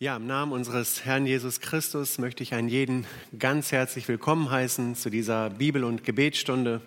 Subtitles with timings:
[0.00, 3.04] Ja, im Namen unseres Herrn Jesus Christus möchte ich einen jeden
[3.36, 6.80] ganz herzlich willkommen heißen zu dieser Bibel- und Gebetsstunde.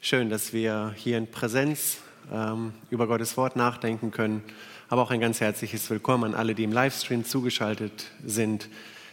[0.00, 1.98] Schön, dass wir hier in Präsenz
[2.32, 4.42] ähm, über Gottes Wort nachdenken können.
[4.88, 8.68] Aber auch ein ganz herzliches Willkommen an alle, die im Livestream zugeschaltet sind.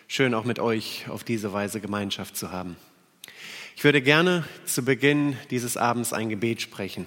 [0.07, 2.75] Schön auch mit euch auf diese Weise Gemeinschaft zu haben.
[3.75, 7.05] Ich würde gerne zu Beginn dieses Abends ein Gebet sprechen.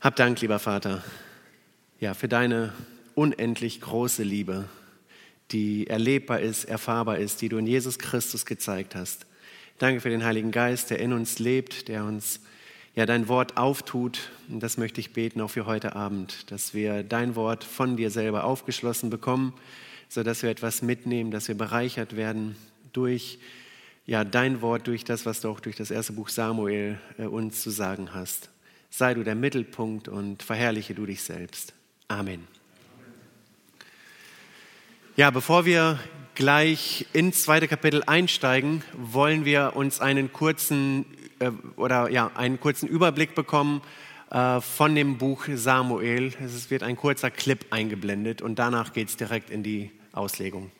[0.00, 1.04] Hab Dank, lieber Vater,
[1.98, 2.72] ja, für deine
[3.14, 4.68] unendlich große Liebe,
[5.52, 9.26] die erlebbar ist, erfahrbar ist, die du in Jesus Christus gezeigt hast.
[9.78, 12.40] Danke für den Heiligen Geist, der in uns lebt, der uns
[12.94, 14.30] ja dein Wort auftut.
[14.48, 18.10] Und das möchte ich beten auch für heute Abend, dass wir dein Wort von dir
[18.10, 19.54] selber aufgeschlossen bekommen,
[20.08, 22.56] sodass wir etwas mitnehmen, dass wir bereichert werden
[22.92, 23.38] durch
[24.06, 27.62] ja, dein Wort, durch das, was du auch durch das erste Buch Samuel äh, uns
[27.62, 28.50] zu sagen hast.
[28.90, 31.74] Sei du der Mittelpunkt und verherrliche du dich selbst.
[32.08, 32.59] Amen.
[35.20, 35.98] Ja, bevor wir
[36.34, 41.04] gleich ins zweite Kapitel einsteigen, wollen wir uns einen kurzen
[41.40, 43.82] äh, oder ja einen kurzen Überblick bekommen
[44.30, 46.32] äh, von dem Buch Samuel.
[46.42, 50.70] Es wird ein kurzer Clip eingeblendet und danach geht es direkt in die Auslegung.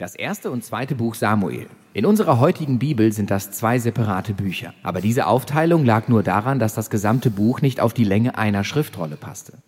[0.00, 1.66] Das erste und zweite Buch Samuel.
[1.92, 4.72] In unserer heutigen Bibel sind das zwei separate Bücher.
[4.82, 8.64] Aber diese Aufteilung lag nur daran, dass das gesamte Buch nicht auf die Länge einer
[8.64, 9.58] Schriftrolle passte.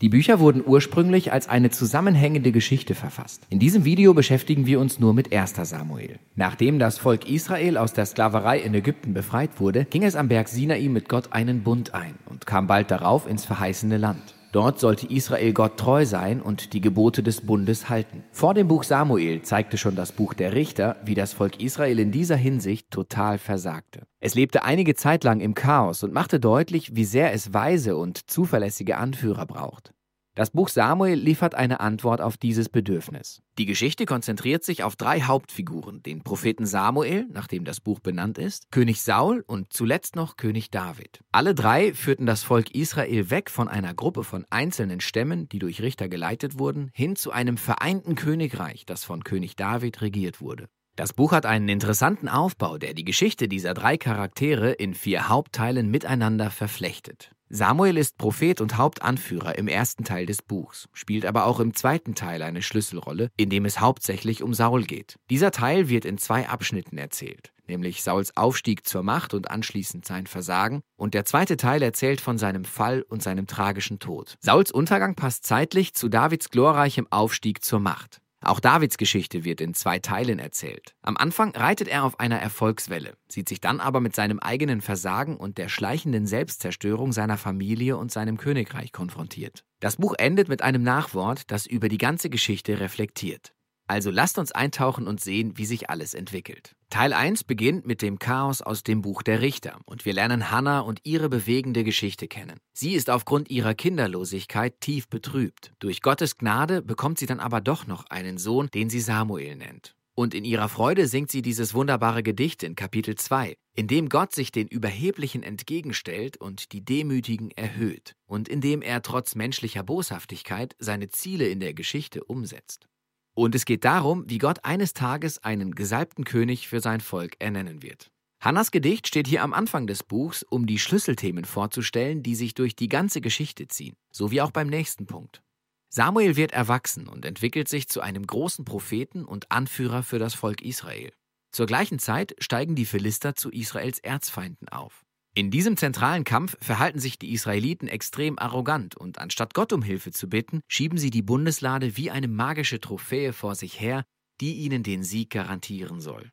[0.00, 3.42] Die Bücher wurden ursprünglich als eine zusammenhängende Geschichte verfasst.
[3.50, 5.56] In diesem Video beschäftigen wir uns nur mit 1.
[5.62, 6.18] Samuel.
[6.36, 10.48] Nachdem das Volk Israel aus der Sklaverei in Ägypten befreit wurde, ging es am Berg
[10.48, 14.34] Sinai mit Gott einen Bund ein und kam bald darauf ins verheißene Land.
[14.52, 18.22] Dort sollte Israel Gott treu sein und die Gebote des Bundes halten.
[18.32, 22.12] Vor dem Buch Samuel zeigte schon das Buch der Richter, wie das Volk Israel in
[22.12, 24.02] dieser Hinsicht total versagte.
[24.20, 28.30] Es lebte einige Zeit lang im Chaos und machte deutlich, wie sehr es weise und
[28.30, 29.94] zuverlässige Anführer braucht.
[30.34, 33.42] Das Buch Samuel liefert eine Antwort auf dieses Bedürfnis.
[33.58, 38.38] Die Geschichte konzentriert sich auf drei Hauptfiguren, den Propheten Samuel, nach dem das Buch benannt
[38.38, 41.20] ist, König Saul und zuletzt noch König David.
[41.32, 45.82] Alle drei führten das Volk Israel weg von einer Gruppe von einzelnen Stämmen, die durch
[45.82, 50.66] Richter geleitet wurden, hin zu einem vereinten Königreich, das von König David regiert wurde.
[50.96, 55.90] Das Buch hat einen interessanten Aufbau, der die Geschichte dieser drei Charaktere in vier Hauptteilen
[55.90, 57.32] miteinander verflechtet.
[57.54, 62.14] Samuel ist Prophet und Hauptanführer im ersten Teil des Buchs, spielt aber auch im zweiten
[62.14, 65.16] Teil eine Schlüsselrolle, in dem es hauptsächlich um Saul geht.
[65.28, 70.26] Dieser Teil wird in zwei Abschnitten erzählt, nämlich Sauls Aufstieg zur Macht und anschließend sein
[70.26, 74.38] Versagen, und der zweite Teil erzählt von seinem Fall und seinem tragischen Tod.
[74.40, 78.21] Sauls Untergang passt zeitlich zu Davids glorreichem Aufstieg zur Macht.
[78.42, 80.94] Auch Davids Geschichte wird in zwei Teilen erzählt.
[81.02, 85.36] Am Anfang reitet er auf einer Erfolgswelle, sieht sich dann aber mit seinem eigenen Versagen
[85.36, 89.64] und der schleichenden Selbstzerstörung seiner Familie und seinem Königreich konfrontiert.
[89.80, 93.52] Das Buch endet mit einem Nachwort, das über die ganze Geschichte reflektiert.
[93.86, 96.74] Also lasst uns eintauchen und sehen, wie sich alles entwickelt.
[96.88, 100.80] Teil 1 beginnt mit dem Chaos aus dem Buch der Richter und wir lernen Hannah
[100.80, 102.58] und ihre bewegende Geschichte kennen.
[102.72, 105.72] Sie ist aufgrund ihrer Kinderlosigkeit tief betrübt.
[105.78, 109.94] Durch Gottes Gnade bekommt sie dann aber doch noch einen Sohn, den sie Samuel nennt.
[110.14, 114.34] Und in ihrer Freude singt sie dieses wunderbare Gedicht in Kapitel 2, in dem Gott
[114.34, 120.76] sich den Überheblichen entgegenstellt und die Demütigen erhöht und in dem er trotz menschlicher Boshaftigkeit
[120.78, 122.88] seine Ziele in der Geschichte umsetzt.
[123.34, 127.82] Und es geht darum, wie Gott eines Tages einen gesalbten König für sein Volk ernennen
[127.82, 128.10] wird.
[128.40, 132.74] Hannas Gedicht steht hier am Anfang des Buchs, um die Schlüsselthemen vorzustellen, die sich durch
[132.74, 135.42] die ganze Geschichte ziehen, so wie auch beim nächsten Punkt.
[135.88, 140.60] Samuel wird erwachsen und entwickelt sich zu einem großen Propheten und Anführer für das Volk
[140.62, 141.12] Israel.
[141.52, 145.04] Zur gleichen Zeit steigen die Philister zu Israels Erzfeinden auf.
[145.34, 150.10] In diesem zentralen Kampf verhalten sich die Israeliten extrem arrogant und anstatt Gott um Hilfe
[150.10, 154.04] zu bitten, schieben sie die Bundeslade wie eine magische Trophäe vor sich her,
[154.42, 156.30] die ihnen den Sieg garantieren soll.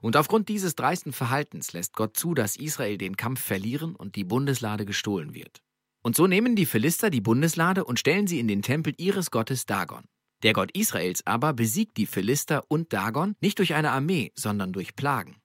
[0.00, 4.24] Und aufgrund dieses dreisten Verhaltens lässt Gott zu, dass Israel den Kampf verlieren und die
[4.24, 5.60] Bundeslade gestohlen wird.
[6.02, 9.66] Und so nehmen die Philister die Bundeslade und stellen sie in den Tempel ihres Gottes
[9.66, 10.04] Dagon.
[10.42, 14.96] Der Gott Israels aber besiegt die Philister und Dagon nicht durch eine Armee, sondern durch
[14.96, 15.36] Plagen.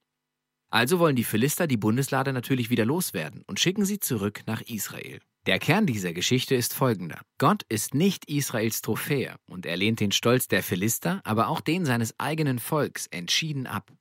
[0.72, 5.20] Also wollen die Philister die Bundeslade natürlich wieder loswerden und schicken sie zurück nach Israel.
[5.46, 7.22] Der Kern dieser Geschichte ist folgender.
[7.40, 11.86] Gott ist nicht Israels Trophäe und er lehnt den Stolz der Philister, aber auch den
[11.86, 13.92] seines eigenen Volks entschieden ab.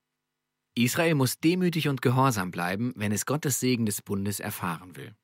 [0.74, 5.14] Israel muss demütig und gehorsam bleiben, wenn es Gottes Segen des Bundes erfahren will.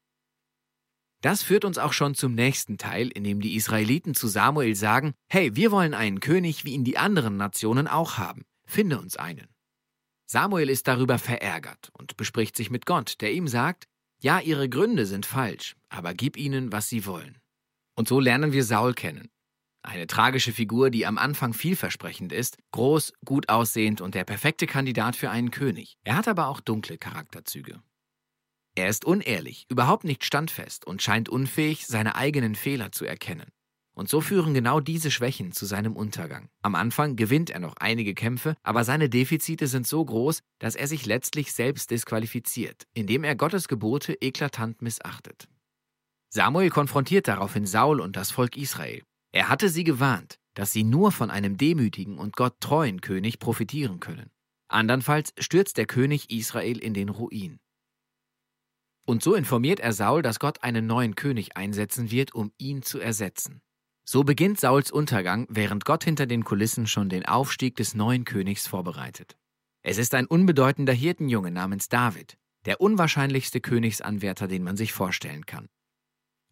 [1.21, 5.15] Das führt uns auch schon zum nächsten Teil, in dem die Israeliten zu Samuel sagen,
[5.31, 8.45] hey, wir wollen einen König, wie ihn die anderen Nationen auch haben.
[8.67, 9.54] Finde uns einen.
[10.27, 13.87] Samuel ist darüber verärgert und bespricht sich mit Gott, der ihm sagt,
[14.21, 17.39] Ja, ihre Gründe sind falsch, aber gib ihnen, was sie wollen.
[17.95, 19.31] Und so lernen wir Saul kennen.
[19.83, 25.15] Eine tragische Figur, die am Anfang vielversprechend ist, groß, gut aussehend und der perfekte Kandidat
[25.15, 25.99] für einen König.
[26.05, 27.83] Er hat aber auch dunkle Charakterzüge.
[28.75, 33.53] Er ist unehrlich, überhaupt nicht standfest und scheint unfähig, seine eigenen Fehler zu erkennen.
[33.95, 36.49] Und so führen genau diese Schwächen zu seinem Untergang.
[36.63, 40.89] Am Anfang gewinnt er noch einige Kämpfe, aber seine Defizite sind so groß, dass er
[40.89, 45.49] sich letztlich selbst disqualifiziert, indem er Gottes Gebote eklatant missachtet.
[46.31, 49.03] Samuel konfrontiert daraufhin Saul und das Volk Israel.
[49.31, 54.01] Er hatte sie gewarnt, dass sie nur von einem demütigen und Gott treuen König profitieren
[54.01, 54.31] können.
[54.69, 57.61] Andernfalls stürzt der König Israel in den Ruin.
[59.07, 62.99] Und so informiert er Saul, dass Gott einen neuen König einsetzen wird, um ihn zu
[62.99, 63.61] ersetzen.
[64.07, 68.67] So beginnt Sauls Untergang, während Gott hinter den Kulissen schon den Aufstieg des neuen Königs
[68.67, 69.37] vorbereitet.
[69.83, 72.37] Es ist ein unbedeutender Hirtenjunge namens David,
[72.67, 75.69] der unwahrscheinlichste Königsanwärter, den man sich vorstellen kann.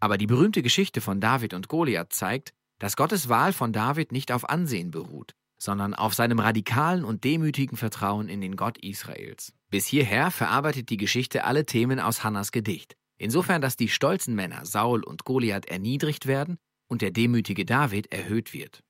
[0.00, 4.32] Aber die berühmte Geschichte von David und Goliath zeigt, dass Gottes Wahl von David nicht
[4.32, 9.52] auf Ansehen beruht, sondern auf seinem radikalen und demütigen Vertrauen in den Gott Israels.
[9.68, 12.96] Bis hierher verarbeitet die Geschichte alle Themen aus Hannas Gedicht.
[13.18, 16.58] Insofern, dass die stolzen Männer Saul und Goliath erniedrigt werden
[16.92, 18.84] und der demütige David erhöht wird.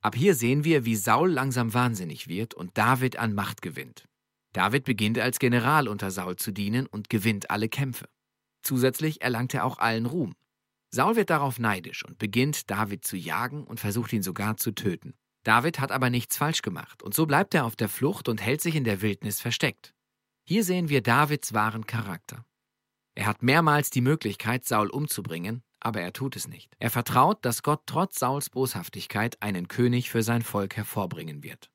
[0.00, 4.04] Ab hier sehen wir, wie Saul langsam wahnsinnig wird und David an Macht gewinnt.
[4.52, 8.08] David beginnt als General unter Saul zu dienen und gewinnt alle Kämpfe.
[8.62, 10.36] Zusätzlich erlangt er auch allen Ruhm.
[10.90, 15.14] Saul wird darauf neidisch und beginnt David zu jagen und versucht ihn sogar zu töten.
[15.42, 18.60] David hat aber nichts falsch gemacht und so bleibt er auf der Flucht und hält
[18.60, 19.92] sich in der Wildnis versteckt.
[20.46, 22.44] Hier sehen wir Davids wahren Charakter.
[23.16, 26.70] Er hat mehrmals die Möglichkeit, Saul umzubringen, aber er tut es nicht.
[26.78, 31.70] Er vertraut, dass Gott trotz Sauls Boshaftigkeit einen König für sein Volk hervorbringen wird.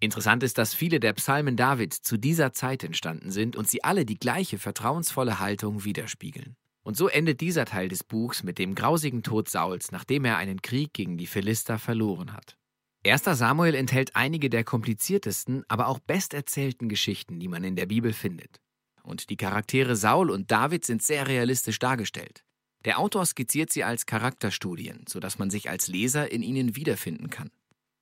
[0.00, 4.04] Interessant ist, dass viele der Psalmen Davids zu dieser Zeit entstanden sind und sie alle
[4.04, 6.56] die gleiche vertrauensvolle Haltung widerspiegeln.
[6.82, 10.60] Und so endet dieser Teil des Buchs mit dem grausigen Tod Sauls, nachdem er einen
[10.60, 12.56] Krieg gegen die Philister verloren hat.
[13.04, 18.12] Erster Samuel enthält einige der kompliziertesten, aber auch besterzählten Geschichten, die man in der Bibel
[18.12, 18.60] findet.
[19.02, 22.44] Und die Charaktere Saul und David sind sehr realistisch dargestellt.
[22.84, 27.50] Der Autor skizziert sie als Charakterstudien, sodass man sich als Leser in ihnen wiederfinden kann.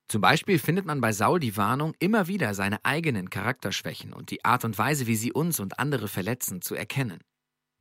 [0.09, 4.44] Zum Beispiel findet man bei Saul die Warnung, immer wieder seine eigenen Charakterschwächen und die
[4.44, 7.21] Art und Weise, wie sie uns und andere verletzen, zu erkennen.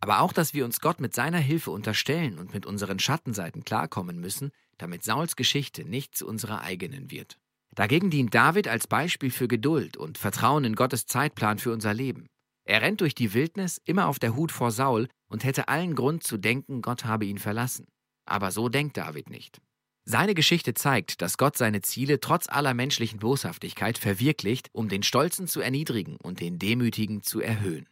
[0.01, 4.19] Aber auch, dass wir uns Gott mit seiner Hilfe unterstellen und mit unseren Schattenseiten klarkommen
[4.19, 7.37] müssen, damit Sauls Geschichte nicht zu unserer eigenen wird.
[7.75, 12.27] Dagegen dient David als Beispiel für Geduld und Vertrauen in Gottes Zeitplan für unser Leben.
[12.69, 16.21] Er rennt durch die Wildnis, immer auf der Hut vor Saul und hätte allen Grund
[16.21, 17.87] zu denken, Gott habe ihn verlassen.
[18.25, 19.59] Aber so denkt David nicht.
[20.05, 25.47] Seine Geschichte zeigt, dass Gott seine Ziele trotz aller menschlichen Boshaftigkeit verwirklicht, um den Stolzen
[25.47, 27.89] zu erniedrigen und den Demütigen zu erhöhen.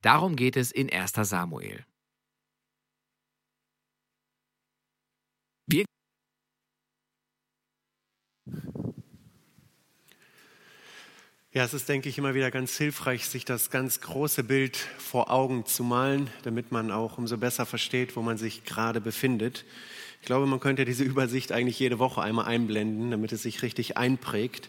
[0.00, 1.84] Darum geht es in 1 Samuel.
[5.66, 5.84] Wir
[11.54, 15.30] Ja, es ist, denke ich, immer wieder ganz hilfreich, sich das ganz große Bild vor
[15.30, 19.64] Augen zu malen, damit man auch umso besser versteht, wo man sich gerade befindet.
[20.20, 23.96] Ich glaube, man könnte diese Übersicht eigentlich jede Woche einmal einblenden, damit es sich richtig
[23.96, 24.68] einprägt.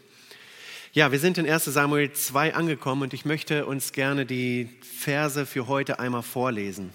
[0.94, 5.46] Ja, wir sind in 1 Samuel 2 angekommen und ich möchte uns gerne die Verse
[5.46, 6.92] für heute einmal vorlesen.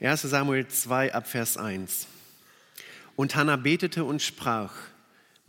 [0.00, 2.08] 1 Samuel 2 ab Vers 1.
[3.14, 4.72] Und Hannah betete und sprach,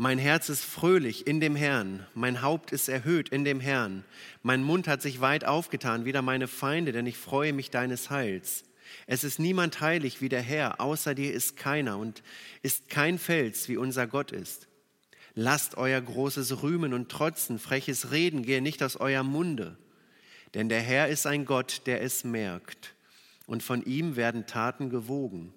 [0.01, 4.03] mein Herz ist fröhlich in dem Herrn, mein Haupt ist erhöht in dem Herrn,
[4.41, 8.63] mein Mund hat sich weit aufgetan, wider meine Feinde, denn ich freue mich deines Heils.
[9.05, 12.24] Es ist niemand heilig wie der Herr, außer dir ist keiner und
[12.63, 14.67] ist kein Fels, wie unser Gott ist.
[15.36, 19.77] Lasst euer großes Rühmen und Trotzen, freches Reden gehe nicht aus eurem Munde,
[20.55, 22.96] denn der Herr ist ein Gott, der es merkt,
[23.46, 25.53] und von ihm werden Taten gewogen.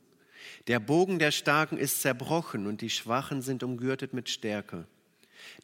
[0.67, 4.87] Der Bogen der Starken ist zerbrochen und die Schwachen sind umgürtet mit Stärke.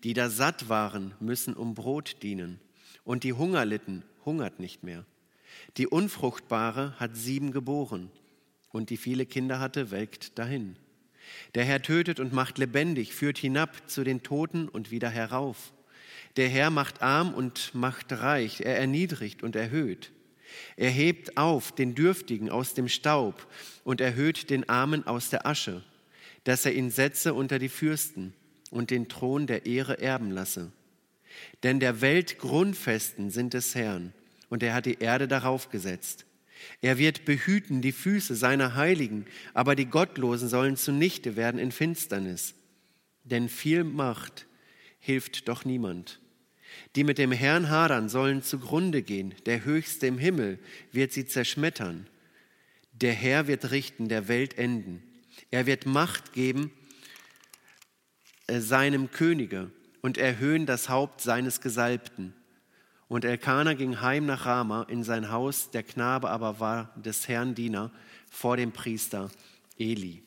[0.04, 2.60] Die da satt waren, müssen um Brot dienen
[3.04, 5.06] und die Hunger litten, hungert nicht mehr.
[5.78, 8.10] Die Unfruchtbare hat sieben geboren
[8.72, 10.76] und die viele Kinder hatte, welkt dahin.
[11.54, 15.72] Der Herr tötet und macht lebendig, führt hinab zu den Toten und wieder herauf.
[16.36, 20.12] Der Herr macht arm und macht reich, er erniedrigt und erhöht.
[20.76, 23.46] Er hebt auf den Dürftigen aus dem Staub
[23.84, 25.82] und erhöht den Armen aus der Asche,
[26.44, 28.34] dass er ihn setze unter die Fürsten
[28.70, 30.72] und den Thron der Ehre erben lasse.
[31.62, 34.12] Denn der Welt Grundfesten sind des Herrn,
[34.48, 36.26] und er hat die Erde darauf gesetzt.
[36.80, 42.54] Er wird behüten die Füße seiner Heiligen, aber die Gottlosen sollen zunichte werden in Finsternis.
[43.24, 44.46] Denn viel Macht
[44.98, 46.20] hilft doch niemand.
[46.96, 49.34] Die mit dem Herrn hadern, sollen zugrunde gehen.
[49.46, 50.58] Der Höchste im Himmel
[50.92, 52.06] wird sie zerschmettern.
[52.92, 55.02] Der Herr wird richten, der Welt enden.
[55.50, 56.72] Er wird Macht geben
[58.46, 59.70] äh, seinem Könige
[60.02, 62.34] und erhöhen das Haupt seines Gesalbten.
[63.08, 67.54] Und Elkanah ging heim nach Rama in sein Haus, der Knabe aber war des Herrn
[67.54, 67.90] Diener
[68.30, 69.30] vor dem Priester
[69.78, 70.22] Eli.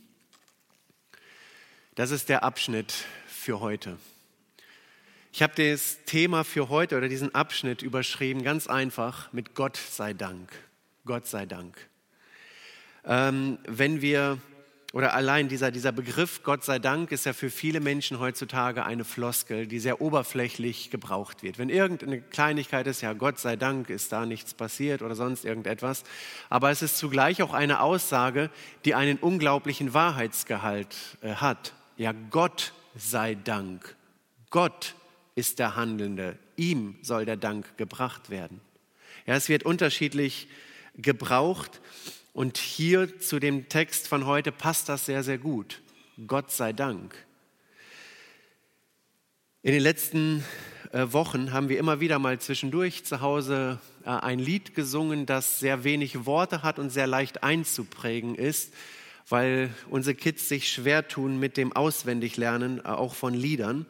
[1.95, 2.93] Das ist der Abschnitt
[3.27, 3.97] für heute.
[5.35, 10.13] Ich habe das Thema für heute oder diesen Abschnitt überschrieben, ganz einfach mit Gott sei
[10.13, 10.51] Dank.
[11.05, 11.75] Gott sei Dank.
[13.03, 14.37] Ähm, wenn wir
[14.93, 19.03] oder allein dieser, dieser Begriff Gott sei Dank ist ja für viele Menschen heutzutage eine
[19.03, 21.57] Floskel, die sehr oberflächlich gebraucht wird.
[21.57, 26.03] Wenn irgendeine Kleinigkeit ist, ja Gott sei Dank ist da nichts passiert oder sonst irgendetwas.
[26.51, 28.51] Aber es ist zugleich auch eine Aussage,
[28.85, 31.73] die einen unglaublichen Wahrheitsgehalt äh, hat.
[31.97, 33.95] Ja Gott sei Dank.
[34.51, 34.93] Gott
[35.35, 36.37] ist der Handelnde.
[36.55, 38.61] Ihm soll der Dank gebracht werden.
[39.25, 40.47] Ja, es wird unterschiedlich
[40.95, 41.81] gebraucht.
[42.33, 45.81] Und hier zu dem Text von heute passt das sehr, sehr gut.
[46.27, 47.15] Gott sei Dank.
[49.61, 50.43] In den letzten
[50.91, 55.59] äh, Wochen haben wir immer wieder mal zwischendurch zu Hause äh, ein Lied gesungen, das
[55.59, 58.73] sehr wenig Worte hat und sehr leicht einzuprägen ist,
[59.29, 63.85] weil unsere Kids sich schwer tun mit dem Auswendiglernen äh, auch von Liedern.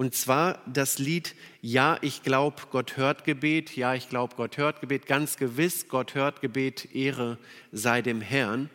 [0.00, 3.76] Und zwar das Lied Ja, ich glaube, Gott hört Gebet.
[3.76, 5.04] Ja, ich glaube, Gott hört Gebet.
[5.04, 6.94] Ganz gewiss, Gott hört Gebet.
[6.94, 7.36] Ehre
[7.70, 8.70] sei dem Herrn.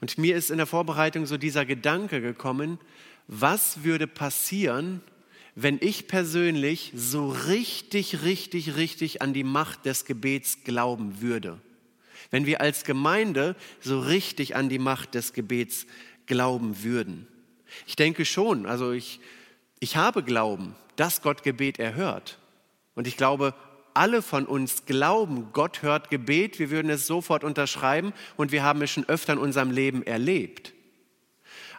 [0.00, 2.80] Und mir ist in der Vorbereitung so dieser Gedanke gekommen,
[3.28, 5.02] was würde passieren,
[5.54, 11.60] wenn ich persönlich so richtig, richtig, richtig an die Macht des Gebets glauben würde?
[12.32, 15.86] Wenn wir als Gemeinde so richtig an die Macht des Gebets
[16.26, 17.28] glauben würden?
[17.86, 19.20] Ich denke schon, also ich
[19.80, 22.38] ich habe Glauben, dass Gott Gebet erhört.
[22.94, 23.54] Und ich glaube,
[23.94, 26.58] alle von uns glauben, Gott hört Gebet.
[26.58, 30.74] Wir würden es sofort unterschreiben und wir haben es schon öfter in unserem Leben erlebt.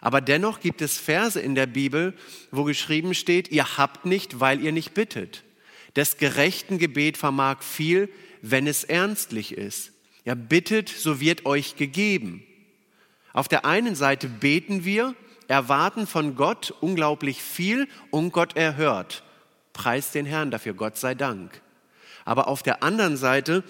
[0.00, 2.14] Aber dennoch gibt es Verse in der Bibel,
[2.50, 5.44] wo geschrieben steht, ihr habt nicht, weil ihr nicht bittet.
[5.94, 8.08] Des gerechten Gebet vermag viel,
[8.40, 9.92] wenn es ernstlich ist.
[10.24, 12.42] Ja, bittet, so wird euch gegeben.
[13.32, 15.14] Auf der einen Seite beten wir,
[15.48, 19.22] erwarten von Gott unglaublich viel und Gott erhört.
[19.72, 21.60] Preis den Herrn dafür, Gott sei Dank.
[22.24, 23.64] Aber auf der anderen Seite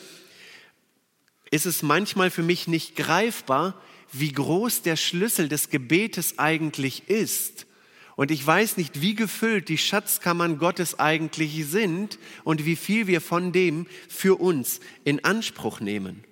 [1.51, 3.81] ist es manchmal für mich nicht greifbar,
[4.13, 7.67] wie groß der Schlüssel des Gebetes eigentlich ist.
[8.15, 13.21] Und ich weiß nicht, wie gefüllt die Schatzkammern Gottes eigentlich sind und wie viel wir
[13.21, 16.25] von dem für uns in Anspruch nehmen.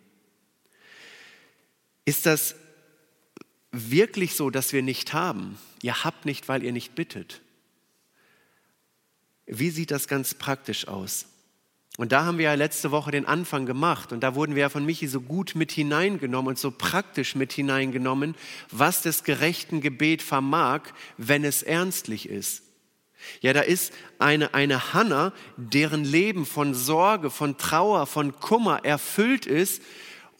[2.04, 2.54] Ist das
[3.72, 5.58] wirklich so, dass wir nicht haben.
[5.82, 7.40] Ihr habt nicht, weil ihr nicht bittet.
[9.46, 11.26] Wie sieht das ganz praktisch aus?
[11.96, 14.68] Und da haben wir ja letzte Woche den Anfang gemacht und da wurden wir ja
[14.68, 18.36] von Michi so gut mit hineingenommen und so praktisch mit hineingenommen,
[18.70, 20.82] was das gerechten Gebet vermag,
[21.18, 22.62] wenn es ernstlich ist.
[23.40, 29.44] Ja, da ist eine, eine Hanna, deren Leben von Sorge, von Trauer, von Kummer erfüllt
[29.44, 29.82] ist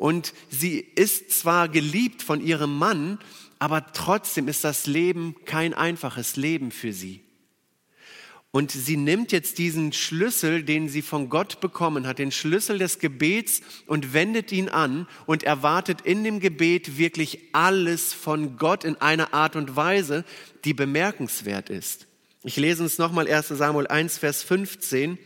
[0.00, 3.18] und sie ist zwar geliebt von ihrem Mann,
[3.58, 7.20] aber trotzdem ist das Leben kein einfaches Leben für sie.
[8.50, 12.98] Und sie nimmt jetzt diesen Schlüssel, den sie von Gott bekommen hat, den Schlüssel des
[12.98, 18.96] Gebets und wendet ihn an und erwartet in dem Gebet wirklich alles von Gott in
[19.02, 20.24] einer Art und Weise,
[20.64, 22.06] die bemerkenswert ist.
[22.42, 25.18] Ich lese uns nochmal 1 Samuel 1, Vers 15.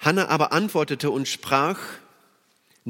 [0.00, 1.78] Hannah aber antwortete und sprach,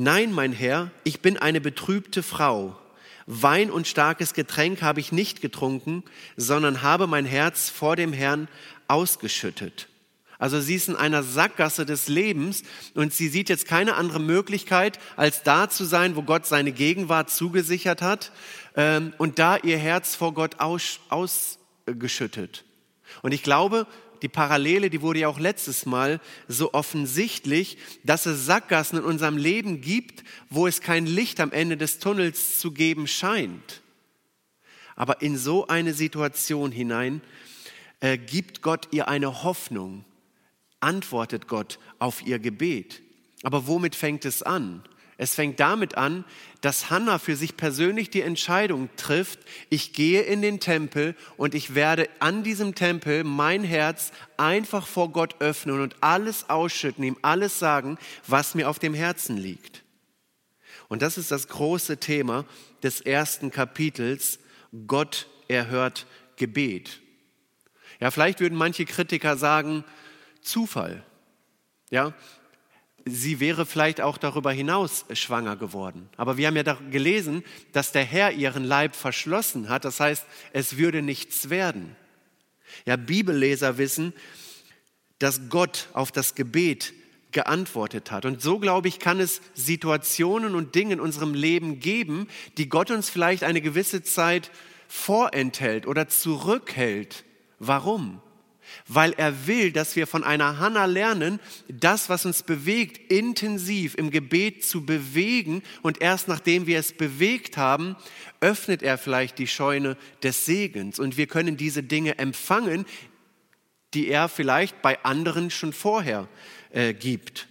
[0.00, 2.78] Nein, mein Herr, ich bin eine betrübte Frau.
[3.26, 6.04] Wein und starkes Getränk habe ich nicht getrunken,
[6.36, 8.46] sondern habe mein Herz vor dem Herrn
[8.86, 9.88] ausgeschüttet.
[10.38, 12.62] Also sie ist in einer Sackgasse des Lebens
[12.94, 17.28] und sie sieht jetzt keine andere Möglichkeit, als da zu sein, wo Gott seine Gegenwart
[17.28, 18.30] zugesichert hat
[18.76, 20.60] ähm, und da ihr Herz vor Gott
[21.08, 22.64] ausgeschüttet.
[23.22, 23.88] Und ich glaube,
[24.22, 29.36] die Parallele, die wurde ja auch letztes Mal so offensichtlich, dass es Sackgassen in unserem
[29.36, 33.82] Leben gibt, wo es kein Licht am Ende des Tunnels zu geben scheint.
[34.96, 37.20] Aber in so eine Situation hinein
[38.00, 40.04] äh, gibt Gott ihr eine Hoffnung,
[40.80, 43.02] antwortet Gott auf ihr Gebet.
[43.42, 44.82] Aber womit fängt es an?
[45.20, 46.24] Es fängt damit an,
[46.60, 51.74] dass Hannah für sich persönlich die Entscheidung trifft, ich gehe in den Tempel und ich
[51.74, 57.58] werde an diesem Tempel mein Herz einfach vor Gott öffnen und alles ausschütten, ihm alles
[57.58, 57.98] sagen,
[58.28, 59.82] was mir auf dem Herzen liegt.
[60.86, 62.44] Und das ist das große Thema
[62.84, 64.38] des ersten Kapitels.
[64.86, 66.06] Gott erhört
[66.36, 67.00] Gebet.
[67.98, 69.84] Ja, vielleicht würden manche Kritiker sagen,
[70.42, 71.04] Zufall.
[71.90, 72.14] Ja,
[73.10, 76.08] sie wäre vielleicht auch darüber hinaus schwanger geworden.
[76.16, 79.84] Aber wir haben ja gelesen, dass der Herr ihren Leib verschlossen hat.
[79.84, 81.96] Das heißt, es würde nichts werden.
[82.86, 84.12] Ja, Bibelleser wissen,
[85.18, 86.92] dass Gott auf das Gebet
[87.32, 88.24] geantwortet hat.
[88.24, 92.90] Und so, glaube ich, kann es Situationen und Dinge in unserem Leben geben, die Gott
[92.90, 94.50] uns vielleicht eine gewisse Zeit
[94.88, 97.24] vorenthält oder zurückhält.
[97.58, 98.22] Warum?
[98.86, 104.10] Weil er will, dass wir von einer Hanna lernen, das, was uns bewegt, intensiv im
[104.10, 105.62] Gebet zu bewegen.
[105.82, 107.96] Und erst nachdem wir es bewegt haben,
[108.40, 110.98] öffnet er vielleicht die Scheune des Segens.
[110.98, 112.86] Und wir können diese Dinge empfangen,
[113.94, 116.28] die er vielleicht bei anderen schon vorher
[116.70, 117.48] äh, gibt.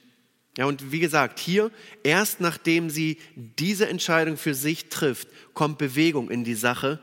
[0.58, 1.72] Ja, und wie gesagt, hier,
[2.04, 7.00] erst nachdem sie diese Entscheidung für sich trifft, kommt Bewegung in die Sache,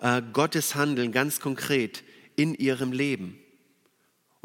[0.00, 2.02] äh, Gottes Handeln ganz konkret
[2.36, 3.38] in ihrem Leben.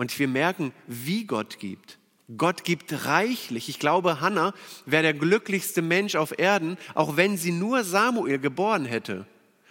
[0.01, 1.99] Und wir merken, wie Gott gibt.
[2.35, 3.69] Gott gibt reichlich.
[3.69, 4.51] Ich glaube, Hannah
[4.87, 9.27] wäre der glücklichste Mensch auf Erden, auch wenn sie nur Samuel geboren hätte.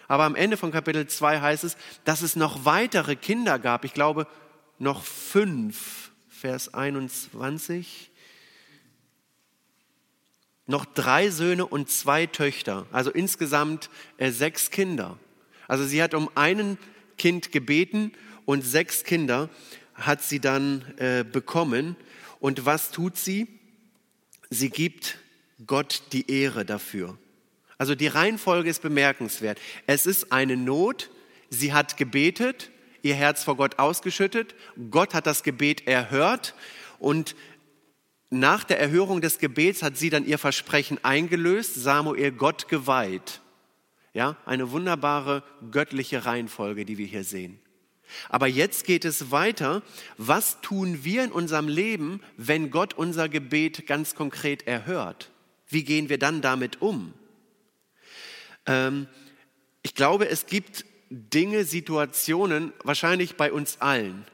[0.06, 3.84] Aber am Ende von Kapitel 2 heißt es, dass es noch weitere Kinder gab.
[3.84, 4.28] Ich glaube,
[4.78, 6.12] noch fünf.
[6.28, 8.12] Vers 21.
[10.66, 12.86] Noch drei Söhne und zwei Töchter.
[12.92, 15.18] Also insgesamt äh, sechs Kinder.
[15.66, 16.78] Also sie hat um einen
[17.18, 18.12] Kind gebeten
[18.44, 19.48] und sechs Kinder
[20.00, 21.96] hat sie dann äh, bekommen.
[22.40, 23.46] Und was tut sie?
[24.50, 25.18] Sie gibt
[25.66, 27.18] Gott die Ehre dafür.
[27.78, 29.58] Also die Reihenfolge ist bemerkenswert.
[29.86, 31.10] Es ist eine Not,
[31.48, 32.70] sie hat gebetet,
[33.02, 34.54] ihr Herz vor Gott ausgeschüttet,
[34.90, 36.54] Gott hat das Gebet erhört
[36.98, 37.34] und
[38.28, 43.40] nach der Erhörung des Gebets hat sie dann ihr Versprechen eingelöst, Samuel Gott geweiht.
[44.12, 47.60] Ja, eine wunderbare göttliche Reihenfolge, die wir hier sehen.
[48.28, 49.82] Aber jetzt geht es weiter.
[50.16, 55.30] Was tun wir in unserem Leben, wenn Gott unser Gebet ganz konkret erhört?
[55.68, 57.14] Wie gehen wir dann damit um?
[58.66, 59.06] Ähm,
[59.82, 64.24] ich glaube, es gibt Dinge, Situationen, wahrscheinlich bei uns allen,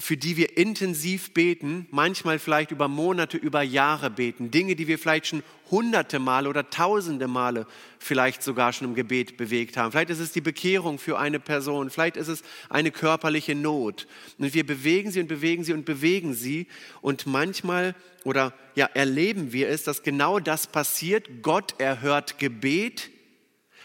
[0.00, 4.96] für die wir intensiv beten, manchmal vielleicht über Monate, über Jahre beten, Dinge, die wir
[4.96, 7.66] vielleicht schon hunderte Male oder tausende Male
[7.98, 9.90] vielleicht sogar schon im Gebet bewegt haben.
[9.90, 14.06] Vielleicht ist es die Bekehrung für eine Person, vielleicht ist es eine körperliche Not.
[14.38, 16.68] Und wir bewegen sie und bewegen sie und bewegen sie.
[17.00, 21.42] Und manchmal oder ja, erleben wir es, dass genau das passiert.
[21.42, 23.10] Gott erhört Gebet,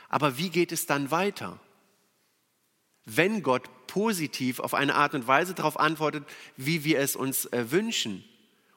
[0.09, 1.59] aber wie geht es dann weiter?
[3.05, 6.23] Wenn Gott positiv auf eine Art und Weise darauf antwortet,
[6.57, 8.23] wie wir es uns äh, wünschen.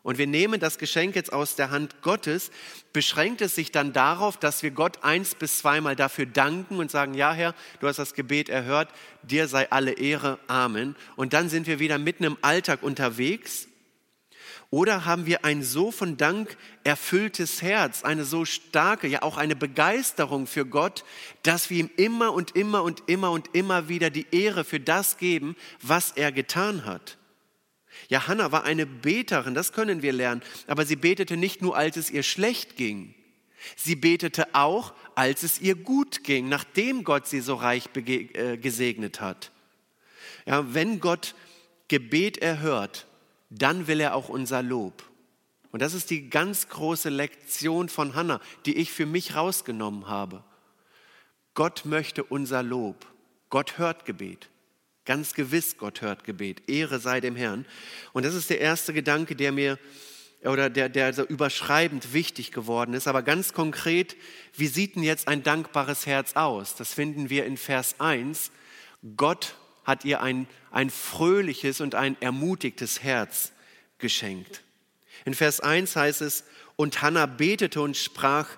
[0.03, 2.53] Und wir nehmen das Geschenk jetzt aus der Hand Gottes,
[2.93, 7.15] beschränkt es sich dann darauf, dass wir Gott eins bis zweimal dafür danken und sagen,
[7.15, 8.89] ja Herr, du hast das Gebet erhört,
[9.25, 10.95] dir sei alle Ehre, Amen.
[11.17, 13.67] Und dann sind wir wieder mitten im Alltag unterwegs
[14.71, 19.57] oder haben wir ein so von Dank erfülltes Herz, eine so starke, ja auch eine
[19.57, 21.05] Begeisterung für Gott,
[21.43, 25.19] dass wir ihm immer und immer und immer und immer wieder die Ehre für das
[25.19, 27.17] geben, was er getan hat.
[28.09, 31.97] Ja, Hannah war eine Beterin, das können wir lernen, aber sie betete nicht nur, als
[31.97, 33.15] es ihr schlecht ging.
[33.75, 39.21] Sie betete auch, als es ihr gut ging, nachdem Gott sie so reich äh, gesegnet
[39.21, 39.51] hat.
[40.45, 41.35] Ja, wenn Gott
[41.89, 43.06] Gebet erhört,
[43.51, 45.05] dann will er auch unser Lob.
[45.71, 50.43] Und das ist die ganz große Lektion von Hannah, die ich für mich rausgenommen habe.
[51.55, 53.07] Gott möchte unser Lob.
[53.51, 54.49] Gott hört Gebet.
[55.05, 56.69] Ganz gewiss, Gott hört Gebet.
[56.69, 57.67] Ehre sei dem Herrn.
[58.13, 59.79] Und das ist der erste Gedanke, der mir
[60.43, 63.09] oder der, der so überschreibend wichtig geworden ist.
[63.09, 64.17] Aber ganz konkret,
[64.55, 66.75] wie sieht denn jetzt ein dankbares Herz aus?
[66.75, 68.51] Das finden wir in Vers 1.
[69.17, 69.55] Gott
[69.87, 73.53] hat ihr ein, ein fröhliches und ein ermutigtes Herz
[73.99, 74.63] geschenkt.
[75.25, 76.45] In Vers 1 heißt es,
[76.75, 78.49] und Hannah betete und sprach,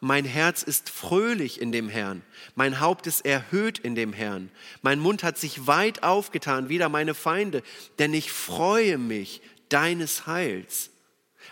[0.00, 2.22] mein Herz ist fröhlich in dem Herrn,
[2.54, 4.50] mein Haupt ist erhöht in dem Herrn,
[4.82, 7.62] mein Mund hat sich weit aufgetan, wieder meine Feinde,
[7.98, 10.90] denn ich freue mich deines Heils.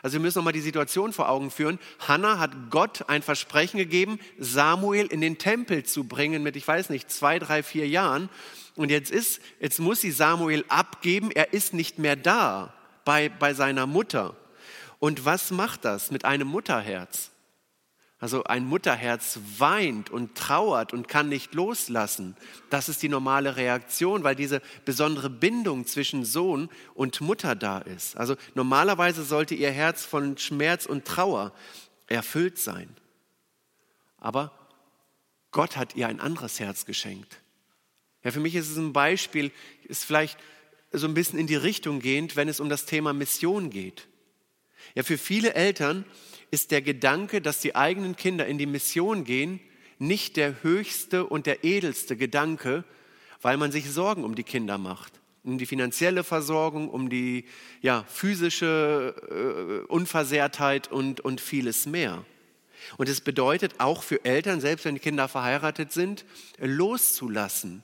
[0.02, 1.78] Also wir müssen nochmal die Situation vor Augen führen.
[2.00, 6.90] Hannah hat Gott ein Versprechen gegeben, Samuel in den Tempel zu bringen mit, ich weiß
[6.90, 8.28] nicht, zwei, drei, vier Jahren.
[8.76, 11.30] Und jetzt ist, jetzt muss sie Samuel abgeben.
[11.30, 14.34] Er ist nicht mehr da bei, bei seiner Mutter.
[14.98, 17.30] Und was macht das mit einem Mutterherz?
[18.20, 22.36] Also ein Mutterherz weint und trauert und kann nicht loslassen.
[22.70, 28.16] Das ist die normale Reaktion, weil diese besondere Bindung zwischen Sohn und Mutter da ist.
[28.16, 31.52] Also normalerweise sollte ihr Herz von Schmerz und Trauer
[32.06, 32.88] erfüllt sein.
[34.18, 34.52] Aber
[35.50, 37.40] Gott hat ihr ein anderes Herz geschenkt.
[38.22, 39.52] Ja, für mich ist es ein Beispiel,
[39.84, 40.38] ist vielleicht
[40.92, 44.08] so ein bisschen in die Richtung gehend, wenn es um das Thema Mission geht.
[44.94, 46.04] Ja, für viele Eltern
[46.54, 49.60] ist der Gedanke, dass die eigenen Kinder in die Mission gehen,
[49.98, 52.84] nicht der höchste und der edelste Gedanke,
[53.42, 57.44] weil man sich Sorgen um die Kinder macht, um die finanzielle Versorgung, um die
[57.82, 62.24] ja, physische äh, Unversehrtheit und, und vieles mehr.
[62.98, 66.24] Und es bedeutet auch für Eltern, selbst wenn die Kinder verheiratet sind,
[66.58, 67.82] loszulassen.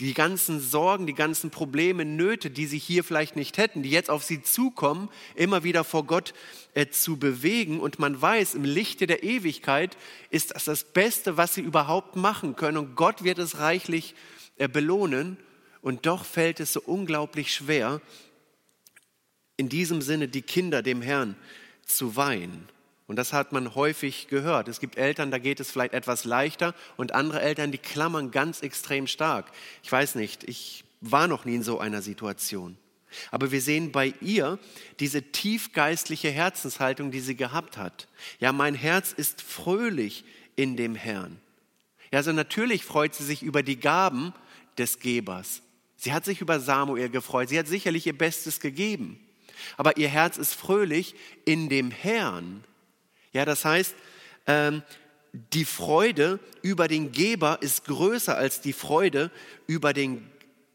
[0.00, 4.10] Die ganzen Sorgen, die ganzen Probleme, Nöte, die sie hier vielleicht nicht hätten, die jetzt
[4.10, 6.32] auf sie zukommen, immer wieder vor Gott
[6.74, 7.80] äh, zu bewegen.
[7.80, 9.96] Und man weiß, im Lichte der Ewigkeit
[10.30, 12.78] ist das das Beste, was sie überhaupt machen können.
[12.78, 14.14] Und Gott wird es reichlich
[14.56, 15.36] äh, belohnen.
[15.82, 18.00] Und doch fällt es so unglaublich schwer,
[19.56, 21.36] in diesem Sinne die Kinder dem Herrn
[21.84, 22.68] zu weihen.
[23.10, 24.68] Und das hat man häufig gehört.
[24.68, 28.60] Es gibt Eltern, da geht es vielleicht etwas leichter und andere Eltern, die klammern ganz
[28.60, 29.50] extrem stark.
[29.82, 32.76] Ich weiß nicht, ich war noch nie in so einer Situation.
[33.32, 34.60] Aber wir sehen bei ihr
[35.00, 38.06] diese tiefgeistliche Herzenshaltung, die sie gehabt hat.
[38.38, 41.40] Ja, mein Herz ist fröhlich in dem Herrn.
[42.12, 44.32] Ja, also natürlich freut sie sich über die Gaben
[44.78, 45.62] des Gebers.
[45.96, 47.48] Sie hat sich über Samuel gefreut.
[47.48, 49.18] Sie hat sicherlich ihr Bestes gegeben.
[49.76, 52.62] Aber ihr Herz ist fröhlich in dem Herrn.
[53.32, 53.94] Ja, das heißt,
[54.46, 54.82] ähm,
[55.32, 59.30] die Freude über den Geber ist größer als die Freude
[59.66, 60.28] über, den,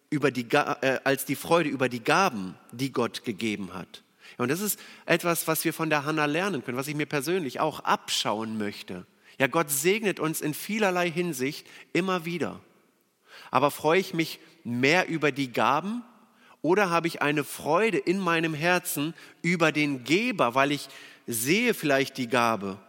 [0.09, 4.03] über die, äh, als die Freude über die Gaben, die Gott gegeben hat.
[4.37, 7.05] Ja, und das ist etwas, was wir von der Hanna lernen können, was ich mir
[7.05, 9.05] persönlich auch abschauen möchte.
[9.37, 12.61] Ja, Gott segnet uns in vielerlei Hinsicht immer wieder.
[13.51, 16.03] Aber freue ich mich mehr über die Gaben
[16.61, 20.87] oder habe ich eine Freude in meinem Herzen über den Geber, weil ich
[21.27, 22.79] sehe vielleicht die Gabe,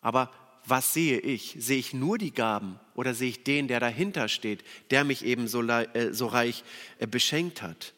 [0.00, 0.30] aber
[0.66, 1.56] was sehe ich?
[1.58, 5.46] Sehe ich nur die Gaben oder sehe ich den, der dahinter steht, der mich eben
[5.46, 6.64] so, äh, so reich
[6.98, 7.94] äh, beschenkt hat?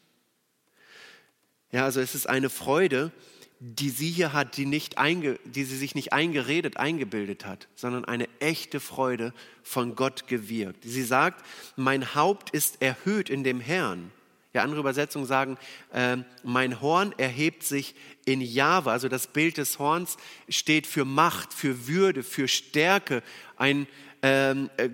[1.71, 3.11] Ja, also es ist eine Freude,
[3.59, 8.05] die sie hier hat, die, nicht einge, die sie sich nicht eingeredet, eingebildet hat, sondern
[8.05, 10.83] eine echte Freude von Gott gewirkt.
[10.83, 14.11] Sie sagt, mein Haupt ist erhöht in dem Herrn.
[14.53, 15.57] Ja, andere Übersetzungen sagen,
[15.93, 17.93] äh, mein Horn erhebt sich
[18.25, 18.91] in Java.
[18.91, 23.21] Also das Bild des Horns steht für Macht, für Würde, für Stärke.
[23.57, 23.87] Ein
[24.23, 24.89] ähm, äh,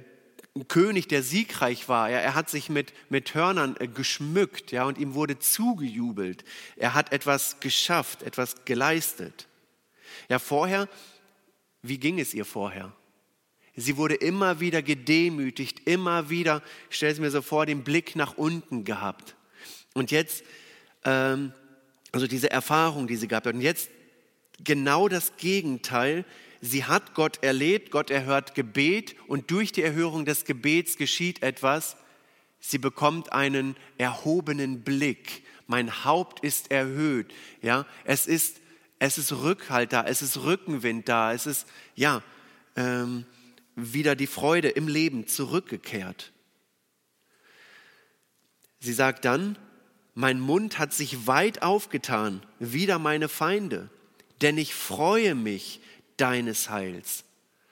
[0.67, 2.09] König, der siegreich war.
[2.09, 6.43] Ja, er hat sich mit, mit Hörnern äh, geschmückt ja, und ihm wurde zugejubelt.
[6.75, 9.47] Er hat etwas geschafft, etwas geleistet.
[10.27, 10.89] Ja, vorher,
[11.81, 12.91] wie ging es ihr vorher?
[13.77, 18.15] Sie wurde immer wieder gedemütigt, immer wieder, ich stelle es mir so vor, den Blick
[18.15, 19.35] nach unten gehabt.
[19.95, 20.43] Und jetzt,
[21.03, 21.51] ähm,
[22.11, 23.47] also diese Erfahrung, die sie hat.
[23.47, 23.89] Und jetzt
[24.63, 26.25] genau das Gegenteil.
[26.61, 31.97] Sie hat Gott erlebt, Gott erhört Gebet und durch die Erhörung des Gebets geschieht etwas.
[32.59, 35.43] Sie bekommt einen erhobenen Blick.
[35.67, 37.33] Mein Haupt ist erhöht.
[37.61, 38.57] Ja, es ist,
[38.99, 42.21] es ist Rückhalt da, es ist Rückenwind da, es ist, ja,
[42.75, 43.25] ähm,
[43.75, 46.31] wieder die Freude im Leben zurückgekehrt.
[48.79, 49.57] Sie sagt dann,
[50.15, 53.89] mein Mund hat sich weit aufgetan, wider meine Feinde,
[54.41, 55.81] denn ich freue mich
[56.17, 57.25] deines Heils.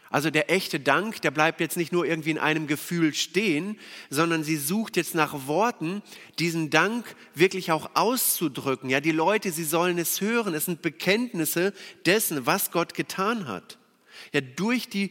[0.09, 3.79] Also der echte Dank, der bleibt jetzt nicht nur irgendwie in einem Gefühl stehen,
[4.11, 6.03] sondern sie sucht jetzt nach Worten,
[6.37, 8.91] diesen Dank wirklich auch auszudrücken.
[8.91, 10.53] Ja, die Leute, sie sollen es hören.
[10.53, 11.73] Es sind Bekenntnisse
[12.05, 13.79] dessen, was Gott getan hat.
[14.33, 15.09] Ja, durch die